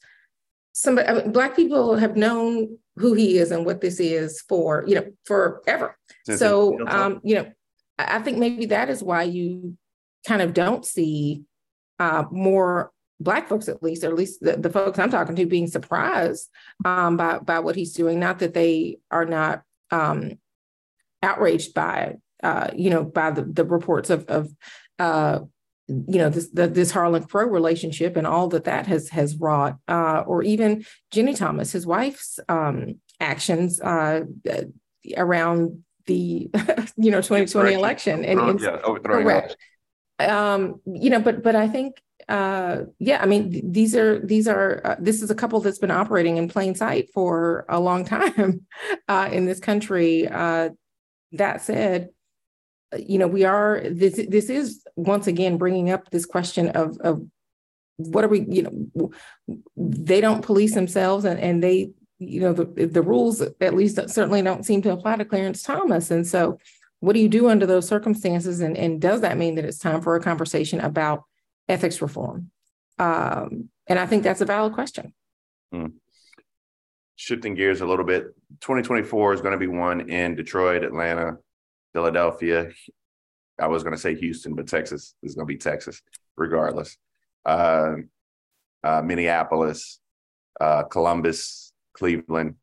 somebody 0.77 1.09
I 1.09 1.15
mean, 1.15 1.33
black 1.33 1.57
people 1.57 1.97
have 1.97 2.17
known 2.17 2.79
who 2.97 3.15
he 3.15 3.39
is 3.39 3.51
and 3.51 3.65
what 3.65 3.81
this 3.81 3.99
is 3.99 4.43
for, 4.43 4.85
you 4.87 4.97
know, 4.97 5.07
forever. 5.25 5.97
so, 6.37 6.87
um, 6.87 7.21
you 7.25 7.37
know, 7.37 7.51
I 7.99 8.19
think 8.19 8.37
maybe 8.37 8.67
that 8.67 8.91
is 8.91 9.03
why 9.03 9.23
you 9.23 9.79
kind 10.29 10.43
of 10.43 10.53
don't 10.53 10.85
see 10.85 11.45
uh, 11.99 12.25
more 12.31 12.93
black 13.19 13.49
folks, 13.49 13.69
at 13.69 13.83
least, 13.83 14.05
or 14.05 14.09
at 14.09 14.17
least 14.17 14.41
the, 14.43 14.59
the 14.59 14.69
folks 14.69 14.99
I'm 14.99 15.11
talking 15.11 15.35
to, 15.37 15.47
being 15.47 15.67
surprised 15.67 16.51
um, 16.85 17.17
by 17.17 17.39
by 17.39 17.61
what 17.61 17.75
he's 17.75 17.95
doing. 17.95 18.21
Not 18.21 18.41
that 18.41 18.53
they 18.53 18.99
are 19.11 19.25
not 19.25 19.63
um, 19.91 20.33
outraged 21.23 21.73
by, 21.73 22.17
uh, 22.43 22.69
you 22.77 22.91
know, 22.91 23.03
by 23.03 23.31
the, 23.31 23.45
the 23.45 23.65
reports 23.65 24.11
of 24.11 24.27
of 24.27 24.51
uh, 24.99 25.41
you 25.89 26.19
know 26.19 26.29
this 26.29 26.49
the, 26.51 26.67
this 26.67 26.91
Harlan 26.91 27.25
Crow 27.25 27.47
relationship 27.47 28.17
and 28.17 28.27
all 28.27 28.49
that 28.49 28.65
that 28.65 28.87
has 28.87 29.09
has 29.11 29.37
wrought, 29.37 29.79
uh, 29.89 30.25
or 30.27 30.43
even 30.43 30.85
Ginni 31.13 31.37
Thomas, 31.37 31.73
his 31.73 31.87
wife's 31.87 32.41
um, 32.49 33.01
actions 33.21 33.81
uh, 33.81 34.23
around 35.17 35.85
the 36.07 36.51
you 36.97 37.11
know 37.11 37.21
2020 37.21 37.73
election 37.73 38.25
and, 38.25 38.41
and 38.41 38.61
yeah, 38.61 38.79
correct. 38.79 39.57
Um, 40.19 40.81
you 40.87 41.11
know, 41.11 41.21
but 41.21 41.43
but 41.43 41.55
I 41.55 41.69
think 41.69 42.01
uh, 42.29 42.83
yeah, 42.99 43.23
I 43.23 43.27
mean 43.27 43.71
these 43.73 43.95
are 43.95 44.19
these 44.19 44.49
are 44.49 44.81
uh, 44.85 44.97
this 44.99 45.23
is 45.23 45.31
a 45.31 45.35
couple 45.35 45.61
that's 45.61 45.79
been 45.79 45.91
operating 45.91 46.37
in 46.37 46.49
plain 46.49 46.75
sight 46.75 47.11
for 47.13 47.65
a 47.69 47.79
long 47.79 48.05
time 48.07 48.67
uh, 49.09 49.29
in 49.31 49.47
this 49.47 49.61
country. 49.61 50.27
Uh, 50.27 50.71
that 51.33 51.63
said, 51.63 52.11
you 52.99 53.19
know 53.19 53.27
we 53.27 53.45
are 53.45 53.83
this 53.91 54.21
this 54.29 54.49
is 54.49 54.85
once 54.97 55.27
again 55.27 55.59
bringing 55.59 55.91
up 55.91 56.11
this 56.11 56.27
question 56.27 56.69
of 56.71 56.99
of 57.01 57.23
what 57.97 58.25
are 58.25 58.29
we 58.29 58.47
you 58.49 58.63
know 58.63 59.11
they 59.77 60.21
don't 60.21 60.45
police 60.45 60.75
themselves 60.75 61.25
and 61.25 61.41
and 61.41 61.63
they 61.63 61.91
you 62.19 62.41
know 62.41 62.53
the 62.53 62.65
the 62.87 63.03
rules 63.03 63.41
at 63.41 63.75
least 63.75 63.97
certainly 64.09 64.43
don't 64.43 64.65
seem 64.65 64.83
to 64.83 64.93
apply 64.93 65.17
to 65.17 65.25
Clarence 65.25 65.63
Thomas 65.63 66.11
and 66.11 66.27
so 66.27 66.59
what 67.01 67.13
do 67.13 67.21
you 67.21 67.29
do 67.29 67.49
under 67.49 67.67
those 67.67 67.89
circumstances 67.89 68.61
and 68.61 68.77
and 68.77 69.01
does 69.01 69.21
that 69.23 69.37
mean 69.37 69.57
that 69.57 69.65
it's 69.65 69.79
time 69.79 70.01
for 70.01 70.15
a 70.17 70.23
conversation 70.23 70.81
about 70.81 71.25
ethics 71.69 72.01
reform 72.01 72.51
um, 72.99 73.69
and 73.87 73.99
I 73.99 74.07
think 74.07 74.23
that's 74.23 74.41
a 74.41 74.47
valid 74.47 74.73
question. 74.73 75.13
Hmm. 75.73 75.87
Shifting 77.17 77.55
gears 77.55 77.81
a 77.81 77.87
little 77.87 78.05
bit, 78.05 78.25
2024 78.61 79.35
is 79.35 79.41
going 79.41 79.53
to 79.53 79.59
be 79.59 79.67
one 79.67 80.11
in 80.11 80.35
Detroit, 80.35 80.85
Atlanta, 80.85 81.39
Philadelphia. 81.97 82.69
I 83.59 83.69
was 83.69 83.83
going 83.83 83.95
to 83.95 83.99
say 83.99 84.15
Houston, 84.15 84.55
but 84.55 84.69
Texas 84.69 85.15
is 85.23 85.35
going 85.35 85.47
to 85.47 85.53
be 85.53 85.57
Texas, 85.57 86.03
regardless. 86.37 86.99
Uh, 87.47 87.95
uh, 88.85 89.01
Minneapolis, 89.01 89.99
uh, 90.61 90.83
Columbus, 90.83 91.73
Cleveland, 91.95 92.57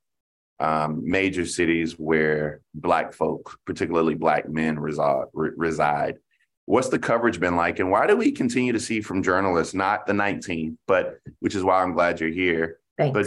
um, 0.59 1.01
major 1.03 1.47
cities 1.47 1.93
where 1.93 2.61
Black 2.75 3.11
folk, 3.11 3.57
particularly 3.65 4.13
Black 4.13 4.47
men, 4.47 4.77
reside, 4.79 5.25
re- 5.33 5.49
reside. 5.57 6.17
What's 6.65 6.89
the 6.89 6.99
coverage 6.99 7.39
been 7.39 7.55
like, 7.55 7.79
and 7.79 7.89
why 7.89 8.05
do 8.05 8.15
we 8.15 8.31
continue 8.31 8.71
to 8.71 8.79
see 8.79 9.01
from 9.01 9.23
journalists, 9.23 9.73
not 9.73 10.05
the 10.05 10.13
19th, 10.13 10.77
but 10.85 11.17
which 11.39 11.55
is 11.55 11.63
why 11.63 11.81
I'm 11.81 11.93
glad 11.93 12.19
you're 12.19 12.29
here, 12.29 12.77
Thanks. 12.99 13.13
but 13.15 13.25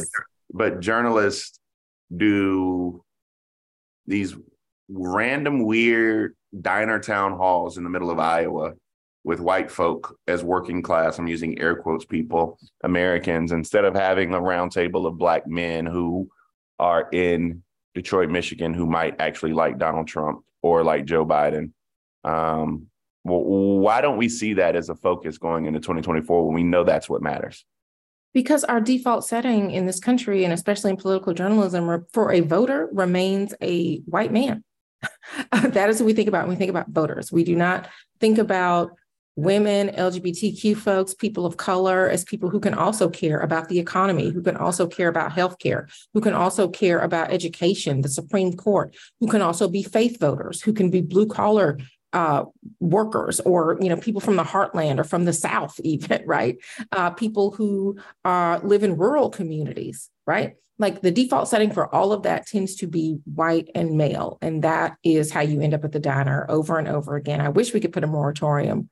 but 0.53 0.81
journalists 0.81 1.59
do 2.17 3.03
these 4.07 4.37
random 4.89 5.65
weird 5.65 6.37
diner 6.61 6.99
town 6.99 7.37
halls 7.37 7.79
in 7.79 7.85
the 7.85 7.91
middle 7.91 8.11
of 8.11 8.19
Iowa 8.19 8.75
with 9.25 9.41
white 9.41 9.71
folk 9.71 10.17
as 10.29 10.45
working 10.45 10.83
class. 10.83 11.19
I'm 11.19 11.27
using 11.27 11.59
air 11.59 11.75
quotes 11.75 12.05
people, 12.05 12.59
Americans, 12.85 13.51
instead 13.51 13.85
of 13.85 13.95
having 13.95 14.33
a 14.33 14.41
roundtable 14.41 15.07
of 15.07 15.19
black 15.19 15.47
men 15.49 15.85
who 15.85 16.29
are 16.79 17.09
in 17.11 17.63
Detroit, 17.95 18.31
Michigan, 18.31 18.73
who 18.73 18.87
might 18.87 19.21
actually 19.21 19.53
like 19.53 19.79
Donald 19.79 20.07
Trump 20.07 20.45
or 20.63 20.85
like 20.85 21.07
Joe 21.07 21.27
Biden. 21.27 21.73
Um, 22.23 22.87
well, 23.25 23.43
why 23.43 24.01
don't 24.01 24.19
we 24.19 24.29
see 24.29 24.55
that 24.55 24.77
as 24.77 24.89
a 24.89 24.95
focus 24.95 25.39
going 25.39 25.67
into 25.67 25.81
2024 25.81 26.47
when 26.47 26.55
we 26.55 26.63
know 26.63 26.85
that's 26.85 27.09
what 27.09 27.23
matters? 27.23 27.65
Because 28.33 28.63
our 28.65 28.81
default 28.81 29.25
setting 29.25 29.71
in 29.71 29.87
this 29.87 29.99
country, 29.99 30.45
and 30.45 30.53
especially 30.53 30.91
in 30.91 30.97
political 30.99 31.33
journalism, 31.33 32.07
for 32.13 32.31
a 32.31 32.41
voter 32.41 32.89
remains 32.93 33.55
a 33.61 33.99
white 34.01 34.33
man. 34.33 34.63
that 35.53 35.89
is 35.89 36.01
what 36.01 36.07
we 36.07 36.15
think 36.15 36.29
about 36.29 36.47
when 36.47 36.57
we 36.57 36.59
think 36.59 36.71
about 36.71 36.89
voters. 36.89 37.33
We 37.33 37.45
do 37.45 37.57
not 37.57 37.89
think 38.21 38.39
about 38.39 38.93
women, 39.37 39.89
LGBTQ 39.91 40.77
folks, 40.77 41.13
people 41.13 41.45
of 41.45 41.59
color 41.59 42.09
as 42.09 42.25
people 42.25 42.49
who 42.49 42.59
can 42.59 42.73
also 42.73 43.09
care 43.09 43.39
about 43.41 43.69
the 43.69 43.79
economy, 43.79 44.31
who 44.31 44.43
can 44.43 44.57
also 44.57 44.87
care 44.87 45.09
about 45.09 45.33
healthcare, 45.33 45.91
who 46.15 46.23
can 46.23 46.33
also 46.33 46.69
care 46.69 47.01
about 47.01 47.31
education, 47.31 48.01
the 48.01 48.09
Supreme 48.09 48.55
Court, 48.55 48.97
who 49.21 49.29
can 49.29 49.43
also 49.43 49.69
be 49.69 49.83
faith 49.83 50.19
voters, 50.19 50.63
who 50.63 50.73
can 50.73 50.91
be 50.91 51.03
blue 51.03 51.27
collar 51.27 51.79
uh, 52.17 52.47
workers 52.81 53.41
or 53.41 53.77
you 53.79 53.91
know 53.91 53.97
people 53.99 54.23
from 54.23 54.37
the 54.37 54.43
heartland 54.43 54.99
or 54.99 55.05
from 55.05 55.27
the 55.27 55.35
south 55.35 55.79
even 55.85 56.23
right? 56.25 56.57
Uh, 56.91 57.11
people 57.11 57.51
who 57.51 57.99
uh, 58.25 58.59
live 58.63 58.83
in 58.83 58.97
rural 58.97 59.29
communities 59.29 60.09
right? 60.27 60.55
Like 60.79 61.03
the 61.03 61.11
default 61.11 61.49
setting 61.49 61.71
for 61.71 61.95
all 61.95 62.13
of 62.13 62.23
that 62.25 62.47
tends 62.47 62.75
to 62.77 62.87
be 62.87 63.19
white 63.35 63.69
and 63.75 63.99
male 63.99 64.39
and 64.41 64.65
that 64.65 64.97
is 65.05 65.31
how 65.31 65.43
you 65.43 65.61
end 65.61 65.75
up 65.75 65.85
at 65.85 65.93
the 65.93 66.01
diner 66.01 66.47
over 66.49 66.79
and 66.79 66.89
over 66.89 67.17
again. 67.17 67.43
I 67.43 67.51
wish 67.51 67.75
we 67.75 67.81
could 67.81 67.93
put 67.93 68.05
a 68.05 68.09
moratorium 68.09 68.89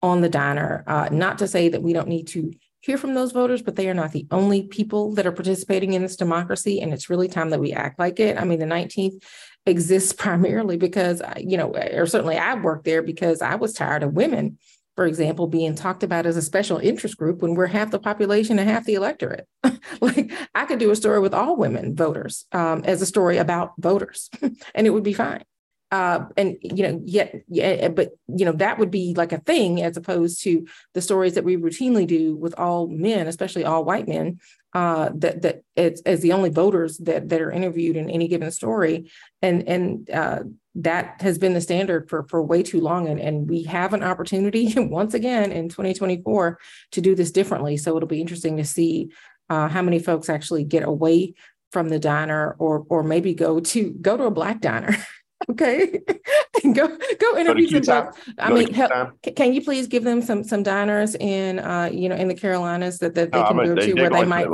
on 0.00 0.20
the 0.20 0.28
diner 0.28 0.84
uh, 0.86 1.08
not 1.10 1.38
to 1.38 1.48
say 1.48 1.68
that 1.68 1.82
we 1.82 1.92
don't 1.92 2.08
need 2.08 2.28
to 2.28 2.52
hear 2.80 2.96
from 2.96 3.14
those 3.14 3.32
voters 3.32 3.60
but 3.60 3.74
they 3.74 3.88
are 3.90 3.94
not 3.94 4.12
the 4.12 4.26
only 4.30 4.62
people 4.62 5.12
that 5.14 5.26
are 5.26 5.32
participating 5.32 5.94
in 5.94 6.02
this 6.02 6.14
democracy 6.14 6.80
and 6.80 6.92
it's 6.94 7.10
really 7.10 7.26
time 7.26 7.50
that 7.50 7.58
we 7.58 7.72
act 7.72 7.98
like 7.98 8.20
it. 8.20 8.38
I 8.40 8.44
mean 8.44 8.60
the 8.60 8.66
19th 8.66 9.20
exists 9.68 10.12
primarily 10.12 10.76
because 10.76 11.22
you 11.38 11.56
know 11.56 11.74
or 11.92 12.06
certainly 12.06 12.36
i 12.36 12.54
worked 12.54 12.84
there 12.84 13.02
because 13.02 13.42
i 13.42 13.54
was 13.54 13.72
tired 13.72 14.02
of 14.02 14.14
women 14.14 14.58
for 14.98 15.06
example, 15.06 15.46
being 15.46 15.76
talked 15.76 16.02
about 16.02 16.26
as 16.26 16.36
a 16.36 16.42
special 16.42 16.78
interest 16.78 17.16
group 17.18 17.40
when 17.40 17.54
we're 17.54 17.68
half 17.68 17.92
the 17.92 18.00
population 18.00 18.58
and 18.58 18.68
half 18.68 18.84
the 18.84 18.94
electorate. 18.94 19.46
like 20.00 20.32
I 20.56 20.64
could 20.64 20.80
do 20.80 20.90
a 20.90 20.96
story 20.96 21.20
with 21.20 21.32
all 21.32 21.54
women 21.54 21.94
voters 21.94 22.46
um, 22.50 22.82
as 22.84 23.00
a 23.00 23.06
story 23.06 23.36
about 23.36 23.74
voters, 23.78 24.28
and 24.74 24.88
it 24.88 24.90
would 24.90 25.04
be 25.04 25.12
fine. 25.12 25.44
Uh, 25.90 26.26
and 26.36 26.56
you 26.60 26.82
know, 26.82 27.00
yet, 27.04 27.34
yeah, 27.48 27.88
but 27.88 28.10
you 28.28 28.44
know, 28.44 28.52
that 28.52 28.78
would 28.78 28.90
be 28.90 29.14
like 29.14 29.32
a 29.32 29.40
thing 29.40 29.82
as 29.82 29.96
opposed 29.96 30.42
to 30.42 30.66
the 30.92 31.00
stories 31.00 31.34
that 31.34 31.44
we 31.44 31.56
routinely 31.56 32.06
do 32.06 32.36
with 32.36 32.54
all 32.58 32.88
men, 32.88 33.26
especially 33.26 33.64
all 33.64 33.84
white 33.84 34.06
men, 34.06 34.38
uh, 34.74 35.10
that 35.14 35.42
that 35.42 35.62
it's 35.76 36.02
as 36.02 36.20
the 36.20 36.32
only 36.32 36.50
voters 36.50 36.98
that 36.98 37.30
that 37.30 37.40
are 37.40 37.50
interviewed 37.50 37.96
in 37.96 38.10
any 38.10 38.28
given 38.28 38.50
story, 38.50 39.10
and 39.40 39.66
and 39.66 40.10
uh, 40.10 40.40
that 40.74 41.22
has 41.22 41.38
been 41.38 41.54
the 41.54 41.60
standard 41.60 42.10
for 42.10 42.24
for 42.24 42.42
way 42.42 42.62
too 42.62 42.80
long, 42.80 43.08
and 43.08 43.18
and 43.18 43.48
we 43.48 43.62
have 43.62 43.94
an 43.94 44.02
opportunity 44.02 44.74
once 44.76 45.14
again 45.14 45.52
in 45.52 45.70
2024 45.70 46.58
to 46.92 47.00
do 47.00 47.14
this 47.14 47.30
differently. 47.30 47.78
So 47.78 47.96
it'll 47.96 48.08
be 48.08 48.20
interesting 48.20 48.58
to 48.58 48.64
see 48.64 49.10
uh, 49.48 49.68
how 49.68 49.80
many 49.80 50.00
folks 50.00 50.28
actually 50.28 50.64
get 50.64 50.82
away 50.82 51.32
from 51.72 51.88
the 51.88 51.98
diner 51.98 52.56
or 52.58 52.84
or 52.88 53.02
maybe 53.02 53.34
go 53.34 53.60
to 53.60 53.90
go 54.02 54.16
to 54.16 54.24
a 54.24 54.30
black 54.30 54.60
diner 54.60 54.94
Okay, 55.50 56.00
go 56.72 56.98
go 57.18 57.38
interview 57.38 57.70
go 57.70 57.82
some. 57.82 58.10
I 58.38 58.52
mean, 58.52 58.72
help, 58.74 59.12
can 59.36 59.52
you 59.52 59.62
please 59.62 59.86
give 59.86 60.02
them 60.04 60.20
some 60.20 60.42
some 60.42 60.62
diners 60.62 61.14
in 61.14 61.60
uh 61.60 61.88
you 61.92 62.08
know 62.08 62.16
in 62.16 62.28
the 62.28 62.34
Carolinas 62.34 62.98
that, 62.98 63.14
that 63.14 63.30
they 63.30 63.40
no, 63.40 63.46
can 63.46 63.56
go 63.56 63.74
to 63.76 63.94
where 63.94 64.10
they 64.10 64.24
might 64.24 64.48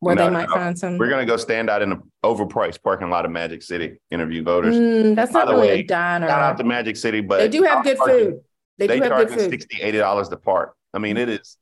where 0.00 0.14
no, 0.14 0.24
they 0.24 0.30
might 0.30 0.48
no. 0.48 0.54
find 0.54 0.78
some. 0.78 0.98
We're 0.98 1.08
gonna 1.08 1.26
go 1.26 1.36
stand 1.36 1.70
out 1.70 1.80
in 1.80 1.90
the 1.90 2.02
overpriced 2.24 2.82
parking 2.82 3.08
lot 3.08 3.24
of 3.24 3.30
Magic 3.30 3.62
City, 3.62 3.98
interview 4.10 4.42
voters. 4.42 4.74
Mm, 4.74 5.14
that's 5.14 5.32
By 5.32 5.44
not 5.44 5.54
really 5.54 5.68
way, 5.68 5.80
a 5.80 5.82
diner. 5.84 6.28
Shout 6.28 6.42
out 6.42 6.58
to 6.58 6.64
Magic 6.64 6.96
City, 6.96 7.20
but 7.20 7.38
they 7.38 7.48
do 7.48 7.62
have 7.62 7.84
good 7.84 7.98
food. 7.98 8.40
They, 8.78 8.88
they 8.88 9.00
do 9.00 9.04
have 9.04 9.28
good 9.28 9.30
food. 9.30 9.50
60 9.50 9.80
80 9.80 9.98
dollars 9.98 10.28
to 10.28 10.36
park. 10.36 10.74
I 10.92 10.98
mean, 10.98 11.16
it 11.16 11.28
is 11.28 11.56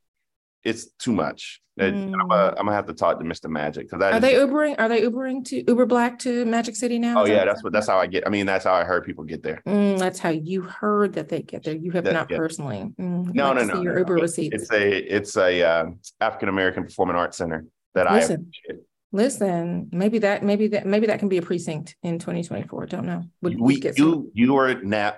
it's 0.65 0.87
too 0.99 1.13
much. 1.13 1.61
Mm. 1.79 2.13
I'm, 2.13 2.27
gonna, 2.27 2.49
I'm, 2.49 2.55
gonna, 2.65 2.73
have 2.73 2.85
to 2.85 2.93
talk 2.93 3.19
to 3.19 3.25
Mr. 3.25 3.49
Magic 3.49 3.89
because 3.89 4.01
are 4.01 4.19
they 4.19 4.33
Ubering? 4.35 4.75
Are 4.79 4.87
they 4.87 5.01
Ubering 5.01 5.43
to 5.45 5.63
Uber 5.67 5.85
Black 5.85 6.17
to 6.19 6.45
Magic 6.45 6.75
City 6.75 6.97
now? 6.99 7.21
Oh 7.21 7.25
yeah, 7.25 7.43
that's 7.43 7.63
what 7.65 7.73
that's 7.73 7.87
how 7.87 7.97
I 7.97 8.07
get. 8.07 8.25
I 8.25 8.29
mean, 8.29 8.45
that's 8.45 8.63
how 8.63 8.73
I 8.73 8.85
heard 8.85 9.03
people 9.03 9.25
get 9.25 9.43
there. 9.43 9.61
Mm, 9.67 9.99
that's 9.99 10.17
how 10.17 10.29
you 10.29 10.61
heard 10.61 11.13
that 11.13 11.27
they 11.27 11.41
get 11.41 11.63
there. 11.63 11.75
You 11.75 11.91
have 11.91 12.05
that, 12.05 12.13
not 12.13 12.31
yeah. 12.31 12.37
personally. 12.37 12.93
Mm, 12.99 13.33
no, 13.33 13.51
no, 13.51 13.63
no. 13.65 13.81
Your 13.81 13.93
no, 13.93 13.99
Uber 13.99 14.15
no. 14.15 14.21
receipts. 14.21 14.63
It's 14.63 14.71
a 14.71 15.15
it's 15.15 15.35
a 15.35 15.63
uh, 15.63 15.85
African 16.21 16.47
American 16.47 16.83
Performing 16.83 17.17
Arts 17.17 17.37
Center 17.37 17.65
that 17.93 18.09
listen, 18.09 18.51
I 18.69 18.73
Listen, 19.15 19.89
maybe 19.93 20.19
that 20.19 20.43
maybe 20.43 20.67
that 20.67 20.85
maybe 20.85 21.07
that 21.07 21.19
can 21.19 21.29
be 21.29 21.37
a 21.37 21.41
precinct 21.41 21.95
in 22.03 22.19
2024. 22.19 22.85
Don't 22.87 23.05
know. 23.05 23.23
Would 23.41 23.59
we 23.59 23.75
you 23.75 23.93
some? 23.93 24.31
you 24.33 24.57
are 24.57 24.73
now. 24.75 25.15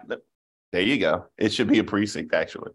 There 0.72 0.82
you 0.82 1.00
go. 1.00 1.26
It 1.38 1.54
should 1.54 1.68
be 1.68 1.80
a 1.80 1.84
precinct 1.84 2.34
actually. 2.34 2.72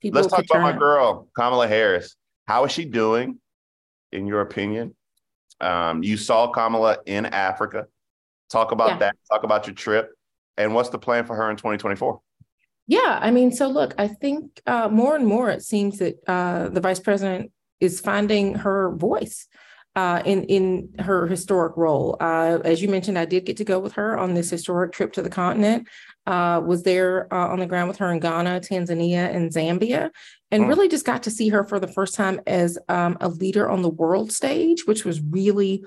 People 0.00 0.20
Let's 0.20 0.32
talk 0.32 0.44
about 0.50 0.62
my 0.62 0.72
girl 0.72 1.28
Kamala 1.36 1.68
Harris. 1.68 2.16
How 2.46 2.64
is 2.64 2.72
she 2.72 2.84
doing? 2.84 3.40
in 4.12 4.26
your 4.26 4.40
opinion? 4.40 4.94
Um, 5.60 6.02
you 6.02 6.16
saw 6.16 6.48
Kamala 6.48 6.98
in 7.06 7.26
Africa. 7.26 7.86
Talk 8.50 8.72
about 8.72 8.90
yeah. 8.90 8.98
that. 8.98 9.16
Talk 9.30 9.42
about 9.42 9.66
your 9.66 9.74
trip. 9.74 10.12
And 10.56 10.74
what's 10.74 10.88
the 10.88 10.98
plan 10.98 11.24
for 11.24 11.36
her 11.36 11.50
in 11.50 11.56
2024? 11.56 12.20
Yeah, 12.86 13.18
I 13.20 13.30
mean, 13.30 13.52
so 13.52 13.68
look, 13.68 13.94
I 13.98 14.08
think 14.08 14.62
uh, 14.66 14.88
more 14.88 15.14
and 15.14 15.26
more 15.26 15.50
it 15.50 15.62
seems 15.62 15.98
that 15.98 16.16
uh, 16.26 16.68
the 16.68 16.80
vice 16.80 17.00
president 17.00 17.52
is 17.80 18.00
finding 18.00 18.54
her 18.54 18.94
voice 18.96 19.46
uh, 19.94 20.22
in 20.24 20.44
in 20.44 20.94
her 21.00 21.26
historic 21.26 21.76
role. 21.76 22.16
Uh, 22.18 22.58
as 22.64 22.80
you 22.80 22.88
mentioned, 22.88 23.18
I 23.18 23.26
did 23.26 23.44
get 23.44 23.58
to 23.58 23.64
go 23.64 23.78
with 23.78 23.92
her 23.94 24.16
on 24.16 24.32
this 24.32 24.48
historic 24.48 24.92
trip 24.92 25.12
to 25.14 25.22
the 25.22 25.28
continent. 25.28 25.86
Uh, 26.28 26.60
was 26.60 26.82
there 26.82 27.32
uh, 27.32 27.48
on 27.48 27.58
the 27.58 27.64
ground 27.64 27.88
with 27.88 27.96
her 27.96 28.12
in 28.12 28.20
Ghana, 28.20 28.60
Tanzania, 28.60 29.34
and 29.34 29.50
Zambia, 29.50 30.10
and 30.50 30.64
mm. 30.64 30.68
really 30.68 30.86
just 30.86 31.06
got 31.06 31.22
to 31.22 31.30
see 31.30 31.48
her 31.48 31.64
for 31.64 31.80
the 31.80 31.88
first 31.88 32.14
time 32.14 32.38
as 32.46 32.76
um, 32.90 33.16
a 33.22 33.30
leader 33.30 33.66
on 33.66 33.80
the 33.80 33.88
world 33.88 34.30
stage, 34.30 34.86
which 34.86 35.06
was 35.06 35.22
really 35.22 35.82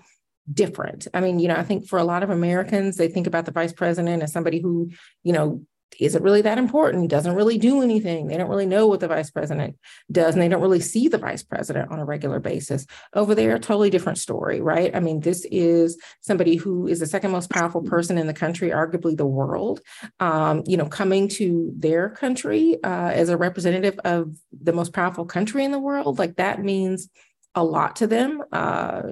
different. 0.51 1.07
I 1.13 1.21
mean, 1.21 1.37
you 1.37 1.47
know, 1.47 1.55
I 1.55 1.61
think 1.61 1.87
for 1.87 1.99
a 1.99 2.03
lot 2.03 2.23
of 2.23 2.31
Americans, 2.31 2.97
they 2.97 3.07
think 3.07 3.27
about 3.27 3.45
the 3.45 3.51
vice 3.51 3.71
president 3.71 4.23
as 4.23 4.33
somebody 4.33 4.59
who, 4.59 4.89
you 5.21 5.31
know, 5.31 5.63
isn't 5.99 6.23
really 6.23 6.41
that 6.41 6.57
important, 6.57 7.09
doesn't 7.09 7.35
really 7.35 7.57
do 7.57 7.81
anything. 7.81 8.27
They 8.27 8.37
don't 8.37 8.49
really 8.49 8.65
know 8.65 8.87
what 8.87 8.99
the 8.99 9.07
vice 9.07 9.29
president 9.29 9.77
does, 10.11 10.33
and 10.33 10.41
they 10.41 10.47
don't 10.47 10.61
really 10.61 10.79
see 10.79 11.07
the 11.07 11.17
vice 11.17 11.43
president 11.43 11.91
on 11.91 11.99
a 11.99 12.05
regular 12.05 12.39
basis. 12.39 12.85
Over 13.13 13.35
there, 13.35 13.57
totally 13.59 13.89
different 13.89 14.17
story, 14.17 14.61
right? 14.61 14.95
I 14.95 14.99
mean, 14.99 15.19
this 15.19 15.45
is 15.51 15.97
somebody 16.21 16.55
who 16.55 16.87
is 16.87 16.99
the 16.99 17.05
second 17.05 17.31
most 17.31 17.49
powerful 17.49 17.81
person 17.81 18.17
in 18.17 18.27
the 18.27 18.33
country, 18.33 18.69
arguably 18.69 19.15
the 19.15 19.25
world, 19.25 19.81
um, 20.19 20.63
you 20.65 20.77
know, 20.77 20.87
coming 20.87 21.27
to 21.29 21.71
their 21.75 22.09
country 22.09 22.77
uh, 22.83 23.11
as 23.11 23.29
a 23.29 23.37
representative 23.37 23.99
of 24.05 24.35
the 24.51 24.73
most 24.73 24.93
powerful 24.93 25.25
country 25.25 25.63
in 25.63 25.71
the 25.71 25.79
world. 25.79 26.19
Like 26.19 26.37
that 26.37 26.63
means 26.63 27.09
a 27.55 27.63
lot 27.63 27.97
to 27.97 28.07
them. 28.07 28.41
Uh, 28.51 29.03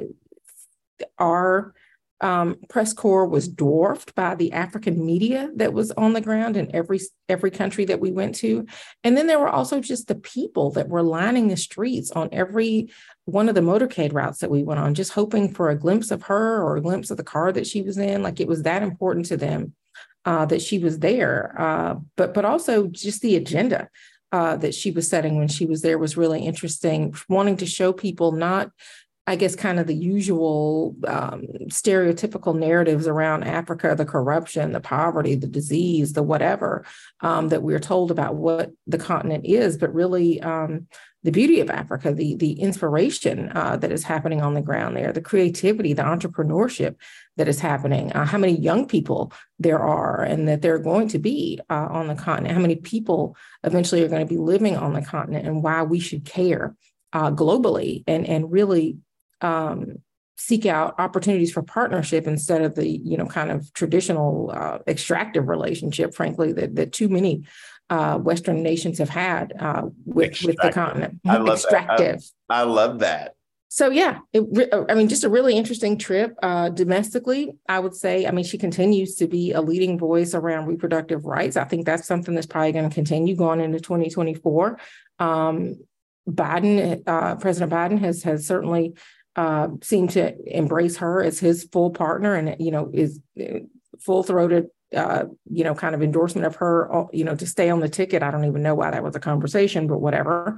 um, 2.21 2.58
press 2.67 2.91
corps 2.93 3.27
was 3.27 3.47
dwarfed 3.47 4.13
by 4.13 4.36
the 4.36 4.51
African 4.51 5.05
media 5.05 5.49
that 5.55 5.73
was 5.73 5.91
on 5.91 6.13
the 6.13 6.21
ground 6.21 6.58
in 6.58 6.73
every 6.75 6.99
every 7.29 7.51
country 7.51 7.86
that 7.86 7.99
we 7.99 8.12
went 8.12 8.36
to, 8.36 8.65
and 9.03 9.15
then 9.15 9.27
there 9.27 9.39
were 9.39 9.49
also 9.49 9.79
just 9.79 10.08
the 10.08 10.15
people 10.15 10.71
that 10.71 10.89
were 10.89 11.03
lining 11.03 11.47
the 11.47 11.58
streets 11.58 12.12
on 12.12 12.29
every 12.32 12.91
one 13.25 13.47
of 13.47 13.55
the 13.55 13.62
motorcade 13.62 14.13
routes 14.13 14.39
that 14.39 14.51
we 14.51 14.63
went 14.63 14.79
on, 14.79 14.93
just 14.93 15.13
hoping 15.13 15.53
for 15.53 15.69
a 15.69 15.77
glimpse 15.77 16.12
of 16.12 16.23
her 16.23 16.62
or 16.62 16.75
a 16.75 16.82
glimpse 16.82 17.10
of 17.10 17.17
the 17.17 17.23
car 17.23 17.51
that 17.51 17.67
she 17.67 17.82
was 17.82 17.97
in. 17.97 18.21
Like 18.21 18.39
it 18.39 18.47
was 18.47 18.63
that 18.63 18.84
important 18.84 19.25
to 19.27 19.38
them 19.38 19.73
uh, 20.25 20.45
that 20.47 20.62
she 20.62 20.79
was 20.79 20.99
there, 20.99 21.55
uh, 21.58 21.95
but 22.17 22.34
but 22.34 22.45
also 22.45 22.88
just 22.88 23.21
the 23.21 23.36
agenda. 23.36 23.89
Uh, 24.32 24.55
that 24.55 24.75
she 24.75 24.91
was 24.91 25.10
setting 25.10 25.38
when 25.38 25.47
she 25.47 25.65
was 25.65 25.82
there 25.82 25.97
was 25.97 26.15
really 26.15 26.45
interesting, 26.45 27.15
wanting 27.29 27.58
to 27.58 27.65
show 27.65 27.91
people 27.91 28.32
not 28.32 28.69
I 29.30 29.36
guess, 29.36 29.56
kind 29.56 29.80
of 29.80 29.86
the 29.86 29.94
usual 29.94 30.96
um, 31.08 31.44
stereotypical 31.68 32.58
narratives 32.58 33.06
around 33.06 33.44
Africa 33.44 33.94
the 33.96 34.04
corruption, 34.04 34.72
the 34.72 34.80
poverty, 34.80 35.36
the 35.36 35.46
disease, 35.46 36.13
the 36.13 36.24
whatever 36.24 36.84
um, 37.22 37.50
that 37.50 37.62
we're 37.62 37.78
told 37.78 38.10
about 38.10 38.34
what 38.34 38.72
the 38.88 38.98
continent 38.98 39.46
is, 39.46 39.78
but 39.78 39.94
really 39.94 40.42
um, 40.42 40.88
the 41.22 41.32
beauty 41.32 41.60
of 41.60 41.70
Africa, 41.70 42.12
the, 42.12 42.38
the 42.38 42.54
inspiration 42.54 43.52
uh, 43.54 43.78
that 43.78 43.92
is 43.92 44.04
happening 44.04 44.42
on 44.42 44.56
the 44.56 44.63
ground 44.63 44.98
there, 44.98 45.13
the 45.13 45.22
creativity, 45.22 45.94
the 45.94 46.02
entrepreneurship 46.02 46.96
that 47.38 47.48
is 47.48 47.60
happening, 47.60 48.12
uh, 48.13 48.26
how 48.26 48.39
many 48.39 48.54
young 48.54 48.88
people 48.88 49.32
there 49.60 49.80
are 49.80 50.24
and 50.24 50.48
that 50.48 50.63
there 50.63 50.74
are 50.74 50.80
going 50.80 51.08
to 51.08 51.20
be 51.20 51.60
uh, 51.70 51.88
on 51.92 52.08
the 52.08 52.15
continent, 52.15 52.56
how 52.56 52.62
many 52.62 52.78
people 52.78 53.38
eventually 53.63 54.02
are 54.02 54.08
going 54.08 54.26
to 54.28 54.34
be 54.34 54.39
living 54.39 54.76
on 54.76 54.94
the 54.94 55.04
continent, 55.04 55.46
and 55.46 55.62
why 55.62 55.84
we 55.84 56.00
should 56.00 56.26
care. 56.26 56.76
Uh, 57.12 57.32
globally 57.32 58.04
and 58.06 58.28
and 58.28 58.52
really 58.52 59.00
um, 59.41 59.99
seek 60.39 60.65
out 60.65 60.95
opportunities 60.99 61.52
for 61.52 61.62
partnership 61.62 62.25
instead 62.25 62.62
of 62.62 62.73
the 62.75 62.88
you 62.88 63.17
know 63.17 63.25
kind 63.25 63.52
of 63.52 63.71
traditional 63.73 64.52
uh, 64.56 64.80
extractive 64.88 65.49
relationship 65.49 66.15
frankly 66.15 66.54
that, 66.54 66.75
that 66.75 66.93
too 66.93 67.10
many 67.10 67.43
uh, 67.89 68.17
western 68.17 68.63
nations 68.63 68.99
have 68.99 69.10
had 69.10 69.52
uh, 69.60 69.82
with, 70.06 70.41
with 70.43 70.56
the 70.62 70.71
continent. 70.71 71.19
I 71.28 71.38
love 71.38 71.58
extractive 71.58 72.21
that. 72.47 72.56
I, 72.56 72.62
I, 72.62 72.63
love 72.63 72.99
that. 72.99 73.36
So 73.67 73.89
yeah 73.89 74.19
it, 74.32 74.69
i 74.88 74.93
mean 74.93 75.10
just 75.10 75.25
a 75.25 75.30
really 75.30 75.58
interesting 75.58 75.97
trip 75.97 76.36
uh, 76.41 76.69
domestically 76.69 77.52
i 77.67 77.78
would 77.78 77.95
say. 77.95 78.25
I 78.25 78.32
mean 78.32 78.45
she 78.45 78.58
continues 78.58 79.15
to 79.15 79.28
be 79.28 79.52
a 79.52 79.62
leading 79.62 79.99
voice 79.99 80.34
around 80.34 80.67
reproductive 80.67 81.25
rights. 81.25 81.58
I 81.58 81.65
think 81.65 81.86
that's 81.86 82.08
something 82.08 82.34
that's 82.34 82.47
probably 82.47 82.71
going 82.71 82.88
to 82.88 82.95
continue 82.95 83.36
going 83.36 83.60
into 83.60 83.82
2024 83.82 84.80
um, 85.19 85.75
biden 86.30 87.04
uh, 87.08 87.36
president 87.36 87.73
biden 87.73 87.99
has 87.99 88.23
has 88.23 88.47
certainly 88.47 88.93
uh, 89.39 89.69
seemed 89.82 90.10
to 90.10 90.36
embrace 90.45 90.97
her 90.97 91.23
as 91.23 91.39
his 91.39 91.63
full 91.71 91.91
partner 91.91 92.36
and, 92.36 92.58
you 92.60 92.71
know, 92.71 92.91
is 92.93 93.21
uh, 93.39 93.60
full 93.97 94.21
throated, 94.21 94.67
uh, 94.93 95.23
you 95.49 95.63
know, 95.63 95.73
kind 95.73 95.95
of 95.95 96.04
endorsement 96.04 96.45
of 96.45 96.58
her, 96.58 96.93
uh, 96.93 97.06
you 97.13 97.23
know, 97.23 97.36
to 97.36 97.47
stay 97.47 97.69
on 97.69 97.80
the 97.80 97.88
ticket. 97.88 98.21
I 98.21 98.32
don't 98.32 98.43
even 98.43 98.62
know 98.62 98.75
why 98.75 98.91
that 98.91 99.02
was 99.02 99.15
a 99.15 99.19
conversation, 99.21 99.88
but 99.88 100.02
whatever. 100.02 100.58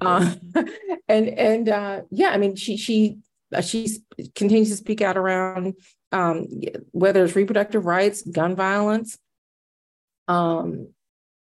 Uh, 0.00 0.34
and, 1.08 1.28
and 1.28 1.68
uh, 1.68 2.00
yeah, 2.10 2.30
I 2.30 2.38
mean, 2.38 2.56
she, 2.56 2.78
she, 2.78 3.18
she 3.60 3.98
continues 4.34 4.70
to 4.70 4.76
speak 4.76 5.02
out 5.02 5.18
around 5.18 5.74
um, 6.10 6.46
whether 6.92 7.22
it's 7.22 7.36
reproductive 7.36 7.84
rights, 7.84 8.22
gun 8.22 8.56
violence, 8.56 9.18
um, 10.26 10.88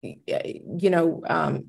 you 0.02 0.90
know, 0.90 1.22
um, 1.28 1.68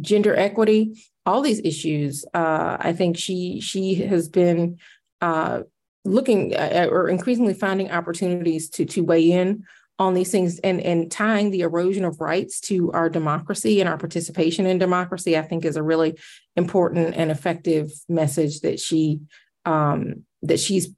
gender 0.00 0.34
equity, 0.34 1.00
all 1.28 1.42
these 1.42 1.60
issues. 1.62 2.24
Uh, 2.32 2.78
I 2.80 2.92
think 2.92 3.18
she 3.18 3.60
she 3.60 3.96
has 3.96 4.28
been 4.28 4.78
uh, 5.20 5.62
looking 6.04 6.54
at, 6.54 6.88
or 6.88 7.08
increasingly 7.08 7.54
finding 7.54 7.90
opportunities 7.90 8.70
to 8.70 8.86
to 8.86 9.02
weigh 9.04 9.30
in 9.32 9.64
on 9.98 10.14
these 10.14 10.30
things 10.30 10.58
and 10.60 10.80
and 10.80 11.10
tying 11.10 11.50
the 11.50 11.60
erosion 11.60 12.04
of 12.04 12.20
rights 12.20 12.60
to 12.62 12.90
our 12.92 13.10
democracy 13.10 13.80
and 13.80 13.88
our 13.88 13.98
participation 13.98 14.64
in 14.64 14.78
democracy. 14.78 15.36
I 15.36 15.42
think 15.42 15.64
is 15.64 15.76
a 15.76 15.82
really 15.82 16.18
important 16.56 17.14
and 17.14 17.30
effective 17.30 17.90
message 18.08 18.60
that 18.60 18.80
she 18.80 19.20
um, 19.66 20.24
that 20.42 20.58
she's 20.58 20.88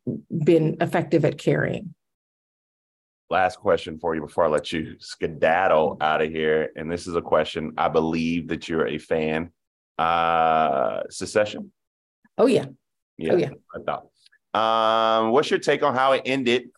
been 0.44 0.76
effective 0.80 1.24
at 1.24 1.38
carrying 1.38 1.94
last 3.30 3.60
question 3.60 3.96
for 3.96 4.14
you 4.16 4.20
before 4.20 4.44
I 4.44 4.48
let 4.48 4.72
you 4.72 4.96
skedaddle 4.98 5.98
out 6.00 6.20
of 6.20 6.30
here. 6.30 6.70
And 6.74 6.90
this 6.90 7.06
is 7.06 7.14
a 7.14 7.22
question 7.22 7.72
I 7.78 7.88
believe 7.88 8.48
that 8.48 8.68
you're 8.68 8.88
a 8.88 8.98
fan. 8.98 9.52
Uh 10.00 11.02
Succession. 11.10 11.72
Oh 12.38 12.46
yeah. 12.46 12.66
Yeah. 13.18 13.32
Oh, 13.32 13.36
yeah. 13.36 13.50
I 13.74 13.78
thought. 13.84 14.06
Um, 14.52 15.30
what's 15.32 15.50
your 15.50 15.60
take 15.60 15.82
on 15.82 15.94
how 15.94 16.12
it 16.12 16.22
ended 16.24 16.70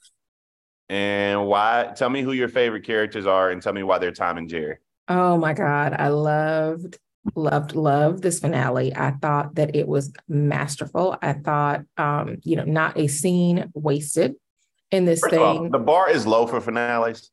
And 0.93 1.47
why? 1.47 1.91
Tell 1.97 2.11
me 2.11 2.21
who 2.21 2.33
your 2.33 2.49
favorite 2.49 2.85
characters 2.85 3.27
are, 3.27 3.51
and 3.51 3.63
tell 3.63 3.73
me 3.73 3.83
why 3.83 3.97
they're 3.97 4.13
Tom 4.13 4.37
and 4.37 4.47
Jerry. 4.47 4.77
Oh 5.09 5.39
my 5.39 5.55
God. 5.55 5.95
I 5.99 6.09
loved, 6.09 6.99
loved, 7.35 7.75
loved 7.75 8.23
this 8.23 8.41
finale. 8.41 8.95
I 8.95 9.13
thought 9.13 9.55
that 9.55 9.75
it 9.75 9.89
was 9.89 10.13
masterful. 10.29 11.17
I 11.23 11.33
thought, 11.33 11.83
um, 11.97 12.37
you 12.43 12.57
know, 12.57 12.65
not 12.65 12.99
a 12.99 13.07
scene 13.09 13.71
wasted 13.75 14.35
in 14.91 15.07
this 15.07 15.21
First 15.21 15.31
thing. 15.31 15.41
All, 15.41 15.71
the 15.71 15.79
bar 15.79 16.11
is 16.11 16.27
low 16.27 16.47
for 16.47 16.61
finales. 16.61 17.31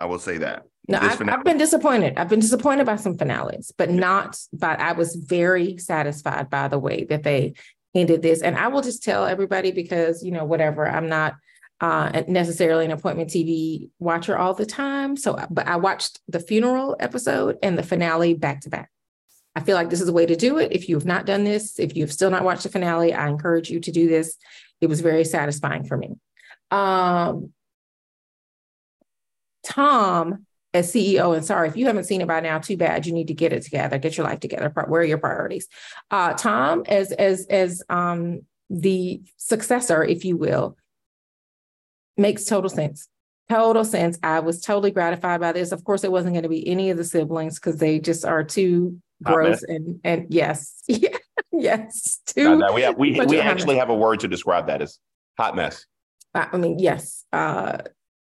I 0.00 0.06
will 0.06 0.18
say 0.18 0.38
that. 0.38 0.64
No, 0.86 0.98
I've, 0.98 1.20
I've, 1.28 1.44
been 1.44 1.56
disappointed. 1.56 2.18
I've 2.18 2.28
been 2.28 2.40
disappointed 2.40 2.84
by 2.84 2.96
some 2.96 3.16
finales, 3.16 3.72
but 3.78 3.90
not. 3.90 4.38
But 4.52 4.80
I 4.80 4.92
was 4.92 5.14
very 5.14 5.78
satisfied 5.78 6.50
by 6.50 6.68
the 6.68 6.78
way 6.78 7.04
that 7.04 7.22
they 7.22 7.54
ended 7.94 8.20
this. 8.20 8.42
And 8.42 8.56
I 8.56 8.68
will 8.68 8.82
just 8.82 9.02
tell 9.02 9.24
everybody 9.24 9.72
because 9.72 10.22
you 10.22 10.30
know 10.30 10.44
whatever. 10.44 10.86
I'm 10.86 11.08
not 11.08 11.36
uh, 11.80 12.22
necessarily 12.28 12.84
an 12.84 12.90
appointment 12.90 13.30
TV 13.30 13.90
watcher 13.98 14.36
all 14.36 14.54
the 14.54 14.66
time. 14.66 15.16
So, 15.16 15.38
but 15.50 15.66
I 15.66 15.76
watched 15.76 16.20
the 16.28 16.40
funeral 16.40 16.96
episode 17.00 17.58
and 17.62 17.78
the 17.78 17.82
finale 17.82 18.34
back 18.34 18.60
to 18.62 18.70
back. 18.70 18.90
I 19.56 19.60
feel 19.60 19.76
like 19.76 19.90
this 19.90 20.00
is 20.00 20.08
a 20.08 20.12
way 20.12 20.26
to 20.26 20.36
do 20.36 20.58
it. 20.58 20.72
If 20.72 20.88
you 20.88 20.96
have 20.96 21.04
not 21.04 21.26
done 21.26 21.44
this, 21.44 21.78
if 21.78 21.96
you've 21.96 22.12
still 22.12 22.30
not 22.30 22.44
watched 22.44 22.64
the 22.64 22.68
finale, 22.68 23.14
I 23.14 23.28
encourage 23.28 23.70
you 23.70 23.80
to 23.80 23.92
do 23.92 24.08
this. 24.08 24.36
It 24.80 24.88
was 24.88 25.00
very 25.00 25.24
satisfying 25.24 25.84
for 25.84 25.96
me. 25.96 26.16
Um, 26.70 27.52
Tom, 29.64 30.46
as 30.74 30.92
CEO, 30.92 31.34
and 31.34 31.44
sorry 31.44 31.68
if 31.68 31.76
you 31.76 31.86
haven't 31.86 32.04
seen 32.04 32.20
it 32.20 32.28
by 32.28 32.40
now, 32.40 32.58
too 32.58 32.76
bad. 32.76 33.06
You 33.06 33.12
need 33.12 33.28
to 33.28 33.34
get 33.34 33.52
it 33.52 33.62
together, 33.62 33.96
get 33.96 34.16
your 34.18 34.26
life 34.26 34.40
together. 34.40 34.68
Where 34.68 35.00
are 35.00 35.04
your 35.04 35.18
priorities? 35.18 35.68
Uh, 36.10 36.34
Tom, 36.34 36.84
as 36.88 37.12
as 37.12 37.46
as 37.46 37.82
um, 37.88 38.42
the 38.68 39.22
successor, 39.36 40.02
if 40.02 40.24
you 40.24 40.36
will, 40.36 40.76
makes 42.16 42.44
total 42.44 42.68
sense. 42.68 43.08
Total 43.48 43.84
sense. 43.84 44.18
I 44.22 44.40
was 44.40 44.60
totally 44.60 44.90
gratified 44.90 45.40
by 45.40 45.52
this. 45.52 45.70
Of 45.70 45.84
course, 45.84 46.02
it 46.02 46.10
wasn't 46.10 46.34
going 46.34 46.44
to 46.44 46.48
be 46.48 46.66
any 46.66 46.90
of 46.90 46.96
the 46.96 47.04
siblings 47.04 47.58
because 47.58 47.76
they 47.76 48.00
just 48.00 48.24
are 48.24 48.42
too 48.42 49.00
gross 49.22 49.62
and 49.62 50.00
and 50.02 50.26
yes, 50.28 50.82
yes, 51.52 52.20
too. 52.26 52.58
No, 52.58 52.66
no, 52.66 52.72
we 52.72 52.82
have, 52.82 52.98
we 52.98 53.20
we 53.20 53.38
actually 53.38 53.76
have 53.76 53.90
a 53.90 53.94
word 53.94 54.20
to 54.20 54.28
describe 54.28 54.66
that 54.66 54.82
as 54.82 54.98
hot 55.38 55.54
mess. 55.54 55.86
I 56.34 56.56
mean, 56.56 56.80
yes. 56.80 57.24
Uh, 57.32 57.78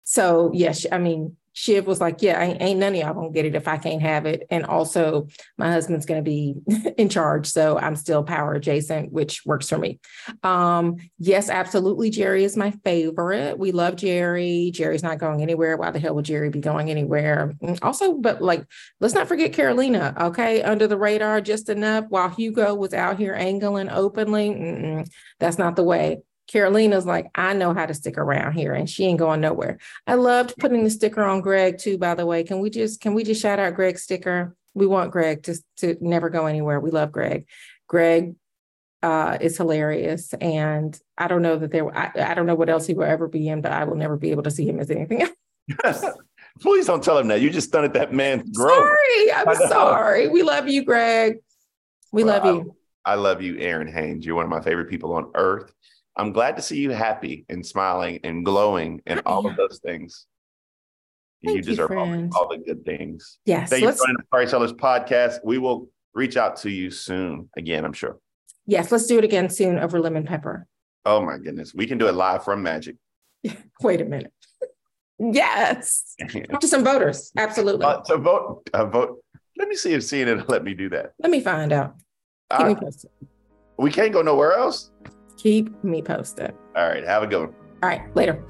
so 0.04 0.52
yes, 0.54 0.88
I 0.92 0.98
mean, 0.98 1.38
Shiv 1.60 1.88
was 1.88 2.00
like, 2.00 2.22
Yeah, 2.22 2.42
ain't, 2.42 2.62
ain't 2.62 2.80
none 2.80 2.94
of 2.94 3.02
y'all 3.02 3.14
gonna 3.14 3.32
get 3.32 3.44
it 3.44 3.54
if 3.54 3.68
I 3.68 3.78
can't 3.78 4.02
have 4.02 4.26
it. 4.26 4.48
And 4.50 4.66
also, 4.66 5.28
my 5.58 5.70
husband's 5.70 6.06
gonna 6.06 6.22
be 6.22 6.56
in 6.98 7.10
charge. 7.10 7.48
So 7.48 7.78
I'm 7.78 7.98
still 7.98 8.24
power 8.24 8.54
adjacent, 8.54 9.12
which 9.12 9.42
works 9.46 9.68
for 9.68 9.78
me. 9.78 10.00
Um, 10.42 10.96
yes, 11.18 11.50
absolutely. 11.50 12.12
Jerry 12.12 12.46
is 12.46 12.56
my 12.56 12.72
favorite. 12.86 13.60
We 13.60 13.74
love 13.74 13.98
Jerry. 13.98 14.72
Jerry's 14.74 15.04
not 15.04 15.18
going 15.18 15.42
anywhere. 15.42 15.76
Why 15.76 15.92
the 15.92 16.00
hell 16.00 16.16
would 16.16 16.24
Jerry 16.24 16.50
be 16.50 16.62
going 16.62 16.90
anywhere? 16.90 17.54
Mm, 17.62 17.78
also, 17.82 18.14
but 18.14 18.42
like, 18.42 18.66
let's 19.02 19.14
not 19.14 19.28
forget 19.28 19.52
Karolina, 19.52 20.18
okay? 20.18 20.64
Under 20.64 20.88
the 20.88 20.98
radar 20.98 21.42
just 21.42 21.68
enough 21.68 22.06
while 22.08 22.30
Hugo 22.30 22.74
was 22.74 22.94
out 22.94 23.18
here 23.18 23.34
angling 23.34 23.90
openly. 23.90 24.52
Mm-mm, 24.52 25.10
that's 25.42 25.58
not 25.58 25.76
the 25.76 25.84
way. 25.84 26.20
Karolina's 26.52 27.06
like, 27.06 27.30
I 27.36 27.54
know 27.54 27.74
how 27.74 27.86
to 27.86 27.94
stick 27.94 28.18
around 28.18 28.54
here 28.54 28.74
and 28.74 28.90
she 28.90 29.06
ain't 29.06 29.20
going 29.20 29.42
nowhere. 29.42 29.78
I 30.08 30.16
loved 30.16 30.58
putting 30.58 30.84
the 30.84 30.90
sticker 30.90 31.24
on 31.24 31.42
Greg 31.42 31.78
too, 31.78 31.98
by 31.98 32.16
the 32.16 32.26
way. 32.26 32.44
Can 32.44 32.60
we 32.60 32.70
just 32.70 33.02
can 33.02 33.14
we 33.14 33.24
just 33.24 33.42
shout 33.42 33.60
out 33.60 33.76
Greg's 33.76 34.04
sticker? 34.04 34.56
We 34.74 34.88
want 34.88 35.12
Greg 35.12 35.44
to, 35.44 35.56
to 35.78 35.98
never 36.02 36.30
go 36.30 36.46
anywhere. 36.46 36.80
We 36.80 36.92
love 36.92 37.12
Greg. 37.12 37.48
Greg 37.88 38.36
uh, 39.04 39.38
is 39.40 39.58
hilarious. 39.58 40.34
And 40.34 41.00
I 41.18 41.28
don't 41.28 41.42
know 41.42 41.58
that 41.58 41.72
there 41.72 41.96
I, 41.96 42.12
I 42.32 42.34
don't 42.34 42.46
know 42.46 42.56
what 42.56 42.70
else 42.70 42.88
he 42.88 42.94
will 42.94 43.04
ever 43.04 43.28
be 43.28 43.48
in, 43.48 43.62
but 43.62 43.72
I 43.72 43.84
will 43.84 43.96
never 43.96 44.18
be 44.18 44.32
able 44.32 44.44
to 44.44 44.52
see 44.52 44.68
him 44.68 44.80
as 44.80 44.90
anything 44.90 45.22
else. 45.22 45.32
Yes. 45.84 46.04
Please 46.62 46.88
don't 46.88 47.04
tell 47.04 47.18
him 47.18 47.28
that. 47.30 47.42
You 47.42 47.50
just 47.50 47.70
stunted 47.70 47.94
that 47.94 48.12
man's 48.12 48.50
growth. 48.58 48.76
Sorry, 48.76 49.32
I'm 49.32 49.56
sorry. 49.70 50.28
We 50.28 50.44
love 50.44 50.68
you, 50.68 50.84
Greg. 50.84 51.38
We 52.12 52.24
well, 52.24 52.44
love 52.44 52.56
you. 52.56 52.76
I, 53.06 53.12
I 53.12 53.16
love 53.16 53.42
you, 53.42 53.56
Errin 53.56 53.92
Haines. 53.92 54.26
You're 54.26 54.36
one 54.36 54.46
of 54.46 54.50
my 54.50 54.62
favorite 54.62 54.90
people 54.90 55.14
on 55.14 55.32
earth. 55.36 55.72
I'm 56.16 56.34
glad 56.34 56.56
to 56.58 56.62
see 56.62 56.80
you 56.80 56.92
happy 56.92 57.46
and 57.50 57.66
smiling 57.66 58.20
and 58.24 58.44
glowing 58.44 59.02
and 59.06 59.22
all 59.26 59.48
of 59.48 59.56
those 59.56 59.80
things. 59.80 60.26
Thank 61.46 61.58
you 61.58 61.64
deserve 61.64 61.92
you, 61.92 61.98
all, 61.98 62.30
all, 62.36 62.48
the 62.50 62.58
good 62.58 62.84
things. 62.84 63.40
Yes. 63.46 63.70
Thank 63.70 63.84
you 63.84 63.92
for 63.92 63.98
joining 63.98 64.18
the 64.18 64.24
Bakari 64.24 64.48
Sellers 64.48 64.74
podcast. 64.74 65.40
We 65.44 65.58
will 65.58 65.88
reach 66.14 66.36
out 66.36 66.58
to 66.58 66.70
you 66.70 66.92
soon 66.92 67.50
again, 67.58 67.86
I'm 67.86 67.94
sure. 67.94 68.20
Yes, 68.66 68.92
let's 68.92 69.06
do 69.06 69.18
it 69.18 69.24
again 69.24 69.50
soon 69.50 69.80
over 69.80 70.00
lemon 70.00 70.26
pepper. 70.26 70.68
Oh 71.06 71.22
my 71.26 71.38
goodness. 71.38 71.74
We 71.74 71.88
can 71.88 71.98
do 71.98 72.08
it 72.08 72.14
live 72.14 72.44
from 72.44 72.62
Magic. 72.62 72.98
Wait 73.82 74.02
a 74.02 74.06
minute. 74.06 74.34
yes. 75.18 76.16
Talk 76.52 76.60
to 76.60 76.68
some 76.68 76.84
voters. 76.84 77.32
Absolutely. 77.38 77.86
Uh, 77.86 78.02
to 78.02 78.18
vote, 78.18 78.70
uh, 78.74 78.86
vote. 78.86 79.24
Let 79.58 79.70
me 79.70 79.76
see 79.76 79.94
if 79.94 80.02
CNN 80.02 80.38
will 80.38 80.46
let 80.50 80.64
me 80.64 80.74
do 80.74 80.90
that. 80.90 81.14
Let 81.20 81.32
me 81.32 81.40
find 81.40 81.72
out. 81.72 81.96
Keep 82.52 82.60
uh, 82.60 82.66
me 82.66 82.76
posted. 82.76 83.10
We 83.78 83.92
can't 83.92 84.12
go 84.12 84.22
nowhere 84.22 84.54
else. 84.54 84.92
Keep 85.40 85.84
me 85.86 86.02
posted. 86.02 86.54
All 86.76 86.88
right. 86.88 87.04
Have 87.06 87.24
a 87.24 87.28
good 87.28 87.40
one. 87.40 87.56
All 87.82 87.90
right. 87.90 88.14
Later. 88.16 88.44